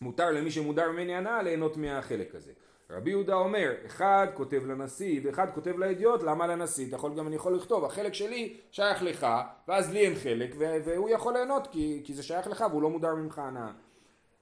מותר 0.02 0.32
למי 0.32 0.52
שמודר 0.52 0.92
ממני 0.92 1.16
הנאה 1.16 1.42
ליהנות 1.42 1.78
מהחלק 1.78 2.36
הזה. 2.36 2.52
רבי 2.90 3.10
יהודה 3.10 3.36
אומר, 3.36 3.72
אחד 3.86 4.28
כותב 4.34 4.66
לנשיא 4.66 5.22
ואחד 5.24 5.48
כותב 5.54 5.80
לידיעות, 5.80 6.24
למה 6.24 6.48
לנשיא? 6.48 6.88
אתה 6.88 6.96
יכול 6.96 7.16
גם, 7.16 7.28
אני 7.28 7.36
יכול 7.36 7.56
לכתוב, 7.56 7.86
החלק 7.86 8.14
שלי 8.14 8.58
שייך 8.72 9.04
לך, 9.04 9.28
ואז 9.68 9.94
לי 9.94 10.00
אין 10.00 10.16
חלק, 10.16 10.56
והוא 10.58 11.10
יכול 11.10 11.34
ליהנות 11.34 11.68
כי, 11.72 12.02
כי 12.04 12.14
זה 12.14 12.24
שייך 12.24 12.48
לך 12.48 12.66
והוא 12.72 12.82
לא 12.82 12.90
מודר 12.90 13.16
ממך 13.16 13.40
הנאה. 13.40 13.72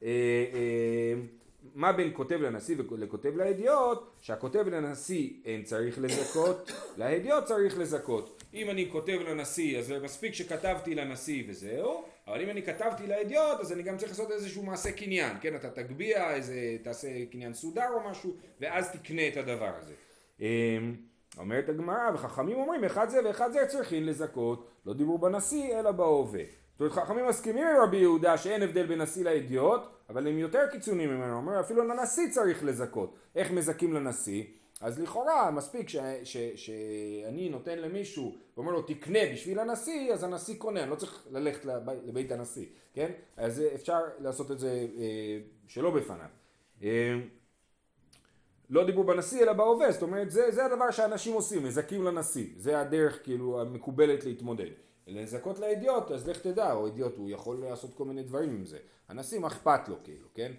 אה, 0.03 0.09
אה, 0.53 1.13
מה 1.75 1.93
בין 1.93 2.11
כותב 2.13 2.41
לנשיא 2.41 2.75
ולכותב 2.89 3.37
לידיעות? 3.37 4.11
שהכותב 4.21 4.67
לנשיא 4.67 5.29
אין 5.45 5.63
צריך 5.63 5.99
לזכות, 5.99 6.71
לידיעות 6.97 7.43
צריך 7.43 7.77
לזכות. 7.77 8.43
אם 8.53 8.69
אני 8.69 8.89
כותב 8.91 9.19
לנשיא 9.27 9.79
אז 9.79 9.85
זה 9.85 9.99
מספיק 9.99 10.33
שכתבתי 10.33 10.95
לנשיא 10.95 11.43
וזהו, 11.47 12.03
אבל 12.27 12.41
אם 12.41 12.49
אני 12.49 12.63
כתבתי 12.63 13.07
לידיעות 13.07 13.59
אז 13.59 13.71
אני 13.71 13.83
גם 13.83 13.97
צריך 13.97 14.11
לעשות 14.11 14.31
איזשהו 14.31 14.63
מעשה 14.63 14.91
קניין, 14.91 15.37
כן, 15.41 15.55
אתה 15.55 15.69
תגביה, 15.69 16.35
איזה, 16.35 16.77
תעשה 16.83 17.07
קניין 17.31 17.53
סודר 17.53 17.89
או 17.93 18.09
משהו, 18.11 18.35
ואז 18.59 18.91
תקנה 18.91 19.27
את 19.27 19.37
הדבר 19.37 19.71
הזה. 19.79 19.93
אומרת 21.37 21.69
הגמרא, 21.69 22.11
וחכמים 22.13 22.57
אומרים 22.57 22.83
אחד 22.83 23.09
זה 23.09 23.19
ואחד 23.25 23.51
זה 23.51 23.65
צריכים 23.67 24.03
לזכות, 24.03 24.69
לא 24.85 24.93
דיברו 24.93 25.17
בנשיא 25.17 25.79
אלא 25.79 25.91
בהווה. 25.91 26.60
זאת 26.81 26.91
אומרת 26.91 27.07
חכמים 27.07 27.27
מסכימים 27.27 27.67
עם 27.67 27.75
רבי 27.83 27.97
יהודה 27.97 28.37
שאין 28.37 28.63
הבדל 28.63 28.85
בין 28.85 29.01
נשיא 29.01 29.23
לידיעות, 29.23 29.89
אבל 30.09 30.27
הם 30.27 30.37
יותר 30.37 30.67
קיצוניים 30.71 31.09
ממנו, 31.09 31.35
אומר 31.35 31.59
אפילו 31.59 31.87
לנשיא 31.87 32.31
צריך 32.31 32.63
לזכות. 32.63 33.15
איך 33.35 33.51
מזכים 33.51 33.93
לנשיא? 33.93 34.43
אז 34.79 34.99
לכאורה 34.99 35.51
מספיק 35.51 35.87
שאני 36.55 37.49
נותן 37.49 37.79
למישהו 37.79 38.35
ואומר 38.57 38.71
לו 38.71 38.81
תקנה 38.81 39.19
בשביל 39.33 39.59
הנשיא, 39.59 40.13
אז 40.13 40.23
הנשיא 40.23 40.55
קונה, 40.57 40.83
אני 40.83 40.89
לא 40.89 40.95
צריך 40.95 41.27
ללכת 41.31 41.65
לבית, 41.65 41.99
לבית 42.05 42.31
הנשיא, 42.31 42.65
כן? 42.93 43.11
אז 43.37 43.63
אפשר 43.75 43.99
לעשות 44.19 44.51
את 44.51 44.59
זה 44.59 44.87
אה, 44.97 45.39
שלא 45.67 45.91
בפניו. 45.91 46.29
אה, 46.83 47.19
לא 48.69 48.85
דיברו 48.85 49.03
בנשיא 49.03 49.43
אלא 49.43 49.53
בהווה, 49.53 49.91
זאת 49.91 50.01
אומרת 50.01 50.31
זה, 50.31 50.51
זה 50.51 50.65
הדבר 50.65 50.91
שאנשים 50.91 51.33
עושים, 51.33 51.63
מזכים 51.63 52.03
לנשיא, 52.03 52.47
זה 52.57 52.79
הדרך 52.79 53.23
כאילו 53.23 53.61
המקובלת 53.61 54.25
להתמודד. 54.25 54.90
לזכות 55.15 55.59
לידיעות, 55.59 56.11
אז 56.11 56.29
לך 56.29 56.39
תדע, 56.39 56.73
או 56.73 56.85
אידיוט, 56.85 57.17
הוא 57.17 57.29
יכול 57.29 57.57
לעשות 57.69 57.93
כל 57.93 58.05
מיני 58.05 58.23
דברים 58.23 58.49
עם 58.49 58.65
זה. 58.65 58.77
הנשיא, 59.09 59.39
מה 59.39 59.47
אכפת 59.47 59.89
לו 59.89 59.95
כאילו, 60.03 60.27
כן? 60.35 60.51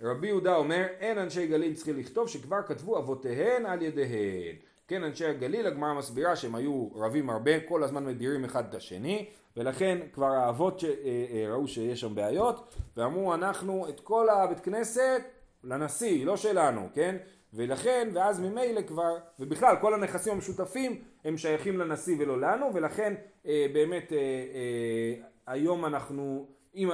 רבי 0.00 0.26
יהודה 0.26 0.56
אומר, 0.56 0.86
אין 1.00 1.18
אנשי 1.18 1.46
גליל 1.46 1.74
צריכים 1.74 1.98
לכתוב 1.98 2.28
שכבר 2.28 2.62
כתבו 2.66 2.98
אבותיהן 2.98 3.66
על 3.66 3.82
ידיהן. 3.82 4.56
כן, 4.88 5.04
אנשי 5.04 5.26
הגליל, 5.26 5.66
הגמרא 5.66 5.94
מסבירה 5.94 6.36
שהם 6.36 6.54
היו 6.54 6.88
רבים 6.94 7.30
הרבה, 7.30 7.60
כל 7.60 7.82
הזמן 7.84 8.04
מדירים 8.04 8.44
אחד 8.44 8.68
את 8.68 8.74
השני, 8.74 9.26
ולכן 9.56 9.98
כבר 10.12 10.26
האבות 10.26 10.80
ש... 10.80 10.84
אה, 10.84 10.90
אה, 11.30 11.46
ראו 11.48 11.68
שיש 11.68 12.00
שם 12.00 12.14
בעיות, 12.14 12.74
ואמרו 12.96 13.34
אנחנו 13.34 13.88
את 13.88 14.00
כל 14.00 14.28
הבית 14.28 14.60
כנסת 14.60 15.22
לנשיא, 15.64 16.26
לא 16.26 16.36
שלנו, 16.36 16.88
כן? 16.94 17.16
ולכן, 17.56 18.08
ואז 18.14 18.40
ממילא 18.40 18.82
כבר, 18.82 19.18
ובכלל 19.40 19.76
כל 19.80 19.94
הנכסים 19.94 20.32
המשותפים 20.32 21.02
הם 21.24 21.38
שייכים 21.38 21.78
לנשיא 21.78 22.16
ולא 22.18 22.40
לנו, 22.40 22.70
ולכן 22.74 23.14
אה, 23.46 23.66
באמת 23.72 24.12
אה, 24.12 24.18
אה, 24.18 25.14
היום 25.46 25.84
אנחנו, 25.84 26.46
אם, 26.74 26.90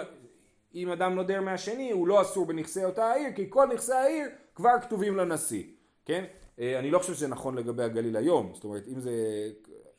אם 0.75 0.91
אדם 0.91 1.15
נודר 1.15 1.41
מהשני 1.41 1.91
הוא 1.91 2.09
לא 2.09 2.23
אסור 2.23 2.47
בנכסי 2.47 2.85
אותה 2.85 3.05
העיר, 3.05 3.29
כי 3.37 3.47
כל 3.49 3.67
נכסי 3.75 3.93
העיר 3.93 4.29
כבר 4.55 4.81
כתובים 4.83 5.17
לנשיא, 5.17 5.65
כן? 6.05 6.25
אה, 6.59 6.79
אני 6.79 6.91
לא 6.91 6.99
חושב 6.99 7.15
שזה 7.15 7.29
נכון 7.29 7.55
לגבי 7.55 7.83
הגליל 7.83 8.17
היום, 8.17 8.51
זאת 8.55 8.65
אומרת 8.65 8.89
אם 8.89 9.01
זה, 9.01 9.13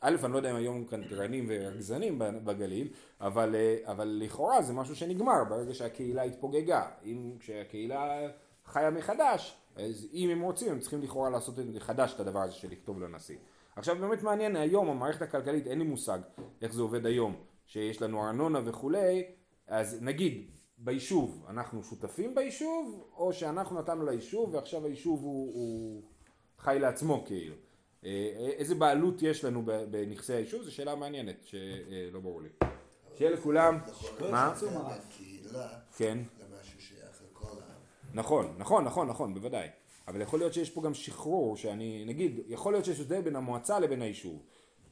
א' 0.01 0.15
אני 0.23 0.33
לא 0.33 0.37
יודע 0.37 0.51
אם 0.51 0.55
היום 0.55 0.85
קנטרנים 0.85 1.45
ורגזנים 1.49 2.19
בגליל, 2.19 2.87
אבל, 3.21 3.55
אה, 3.55 3.77
אבל 3.85 4.19
לכאורה 4.21 4.61
זה 4.61 4.73
משהו 4.73 4.95
שנגמר 4.95 5.43
ברגע 5.49 5.73
שהקהילה 5.73 6.23
התפוגגה, 6.23 6.85
אם 7.05 7.31
כשהקהילה 7.39 8.29
חיה 8.65 8.91
מחדש, 8.91 9.57
אז 9.75 10.07
אם 10.13 10.29
הם 10.29 10.41
רוצים 10.41 10.71
הם 10.71 10.79
צריכים 10.79 11.01
לכאורה 11.01 11.29
לעשות 11.29 11.59
את 11.59 11.73
זה 11.73 11.79
חדש 11.79 12.13
את 12.13 12.19
הדבר 12.19 12.39
הזה 12.39 12.53
של 12.53 12.71
לכתוב 12.71 12.99
לנשיא. 12.99 13.37
עכשיו 13.75 13.95
באמת 13.99 14.23
מעניין 14.23 14.55
היום 14.55 14.89
המערכת 14.89 15.21
הכלכלית 15.21 15.67
אין 15.67 15.79
לי 15.79 15.85
מושג 15.85 16.19
איך 16.61 16.73
זה 16.73 16.81
עובד 16.81 17.05
היום 17.05 17.35
שיש 17.65 18.01
לנו 18.01 18.25
ארנונה 18.25 18.59
וכולי 18.65 19.23
אז 19.67 19.97
נגיד 20.01 20.51
ביישוב 20.77 21.45
אנחנו 21.49 21.83
שותפים 21.83 22.35
ביישוב 22.35 23.07
או 23.15 23.33
שאנחנו 23.33 23.79
נתנו 23.79 24.05
ליישוב 24.05 24.53
ועכשיו 24.53 24.85
היישוב 24.85 25.21
הוא, 25.21 25.53
הוא 25.53 26.03
חי 26.59 26.77
לעצמו 26.79 27.23
כאילו. 27.25 27.55
אה, 28.05 28.09
איזה 28.57 28.75
בעלות 28.75 29.21
יש 29.21 29.45
לנו 29.45 29.65
בנכסי 29.91 30.33
היישוב? 30.33 30.63
זו 30.63 30.71
שאלה 30.71 30.95
מעניינת 30.95 31.43
שלא 31.43 32.19
ברור 32.19 32.41
לי. 32.41 32.49
שיהיה 33.17 33.31
לכולם 33.31 33.79
מה? 34.31 34.53
כן 35.97 36.17
נכון 38.13 38.55
נכון 38.57 38.83
נכון 38.85 39.07
נכון 39.07 39.33
בוודאי 39.33 39.67
אבל 40.07 40.21
יכול 40.21 40.39
להיות 40.39 40.53
שיש 40.53 40.69
פה 40.69 40.81
גם 40.81 40.93
שחרור, 40.93 41.57
שאני, 41.57 42.05
נגיד, 42.05 42.39
יכול 42.47 42.73
להיות 42.73 42.85
שיש 42.85 42.99
הבדל 42.99 43.21
בין 43.21 43.35
המועצה 43.35 43.79
לבין 43.79 44.01
היישוב. 44.01 44.43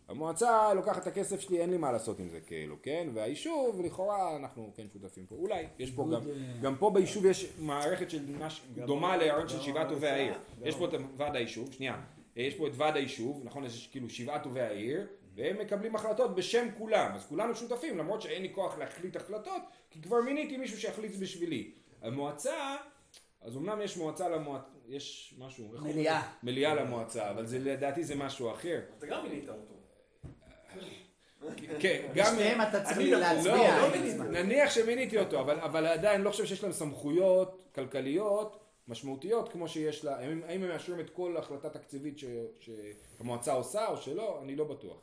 המועצה 0.08 0.74
לוקחת 0.74 1.02
את 1.02 1.08
הכסף 1.08 1.40
שלי, 1.40 1.62
אין 1.62 1.70
לי 1.70 1.78
מה 1.78 1.92
לעשות 1.92 2.20
עם 2.20 2.30
זה 2.30 2.40
כאילו, 2.42 2.76
כן? 2.82 3.08
והיישוב, 3.14 3.82
לכאורה 3.82 4.36
אנחנו 4.36 4.72
כן 4.76 4.86
שותפים 4.94 5.26
פה. 5.26 5.36
אולי, 5.36 5.68
יש 5.80 5.92
פה 5.92 6.08
גם, 6.14 6.22
גם 6.62 6.76
פה 6.76 6.90
ביישוב 6.90 7.26
יש 7.26 7.54
מערכת 7.60 8.10
של 8.10 8.26
מש, 8.40 8.62
דומה 8.86 9.18
להרעיון 9.18 9.50
של 9.50 9.60
שבעה 9.60 9.90
טובי 9.90 10.08
העיר. 10.08 10.34
יש 10.62 10.76
פה 10.76 10.86
את 10.86 10.92
ועד 11.18 11.36
היישוב, 11.36 11.72
שנייה, 11.72 12.02
יש 12.36 12.56
פה 12.56 12.68
את 12.68 12.72
ועד 12.76 12.96
היישוב, 12.96 13.42
נכון? 13.44 13.66
יש 13.66 13.88
כאילו 13.92 14.10
שבעה 14.10 14.40
טובי 14.40 14.62
העיר, 14.62 15.08
והם 15.36 15.60
מקבלים 15.60 15.96
החלטות 15.96 16.36
בשם 16.36 16.68
כולם, 16.78 17.12
אז 17.16 17.26
כולנו 17.26 17.56
שותפים, 17.56 17.98
למרות 17.98 18.22
שאין 18.22 18.42
לי 18.42 18.52
כוח 18.54 18.78
להחליט 18.78 19.16
החלטות, 19.16 19.62
כי 19.92 20.02
כבר 20.02 20.22
מיניתי 20.22 20.58
מישהו 20.58 20.78
שיחליט 20.78 21.16
בשבילי. 21.16 21.72
המועצה 22.02 22.76
אז 23.42 23.58
אמנם 23.58 23.82
יש 23.82 23.98
מועצה 23.98 24.30
למועצה, 24.30 24.66
יש 24.88 25.36
משהו, 25.38 25.74
מליאה. 25.82 26.22
מליאה 26.44 26.76
למועצה, 26.76 27.30
אבל 27.30 27.46
זה 27.46 27.60
לדעתי 27.60 28.04
זה 28.04 28.16
משהו 28.16 28.52
אחר. 28.52 28.80
אתה 28.98 29.08
גם 29.08 29.24
מינית 29.24 29.50
אותו. 29.50 29.82
כן, 31.80 32.08
גם... 32.16 32.26
שניהם 32.36 32.62
אתה 32.62 32.84
צריך 32.84 33.12
לא, 33.12 33.20
להצביע. 33.20 33.88
לא 34.18 34.24
נניח 34.26 34.72
שמיניתי 34.72 35.18
אותו, 35.18 35.40
אבל 35.40 35.86
עדיין 35.86 36.22
לא 36.22 36.32
חושב 36.32 36.46
שיש 36.46 36.64
להם 36.64 36.72
סמכויות 36.72 37.70
כלכליות 37.76 38.58
משמעותיות 38.88 39.50
כמו 39.50 39.68
שיש 39.68 40.06
לה, 40.06 40.20
האם 40.20 40.44
הם 40.48 40.62
מאשרים 40.62 41.00
את 41.00 41.10
כל 41.10 41.38
החלטה 41.38 41.70
תקציבית 41.70 42.20
שהמועצה 42.60 43.54
עושה 43.54 43.88
או 43.88 43.98
שלא, 43.98 44.40
אני 44.44 44.56
לא 44.56 44.64
בטוח. 44.64 44.98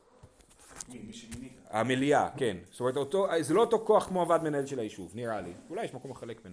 המליאה, 1.70 2.29
כן. 2.37 2.57
זאת 2.70 2.81
אומרת, 2.81 2.94
זה 3.40 3.55
לא 3.55 3.61
אותו 3.61 3.85
כוח 3.87 4.07
כמו 4.09 4.20
הוועד 4.20 4.42
מנהל 4.42 4.66
של 4.66 4.79
היישוב, 4.79 5.12
נראה 5.14 5.40
לי. 5.40 5.53
אולי 5.70 5.85
יש 5.85 5.94
מקום 5.94 6.11
לחלק 6.11 6.40
ביניהם. 6.40 6.46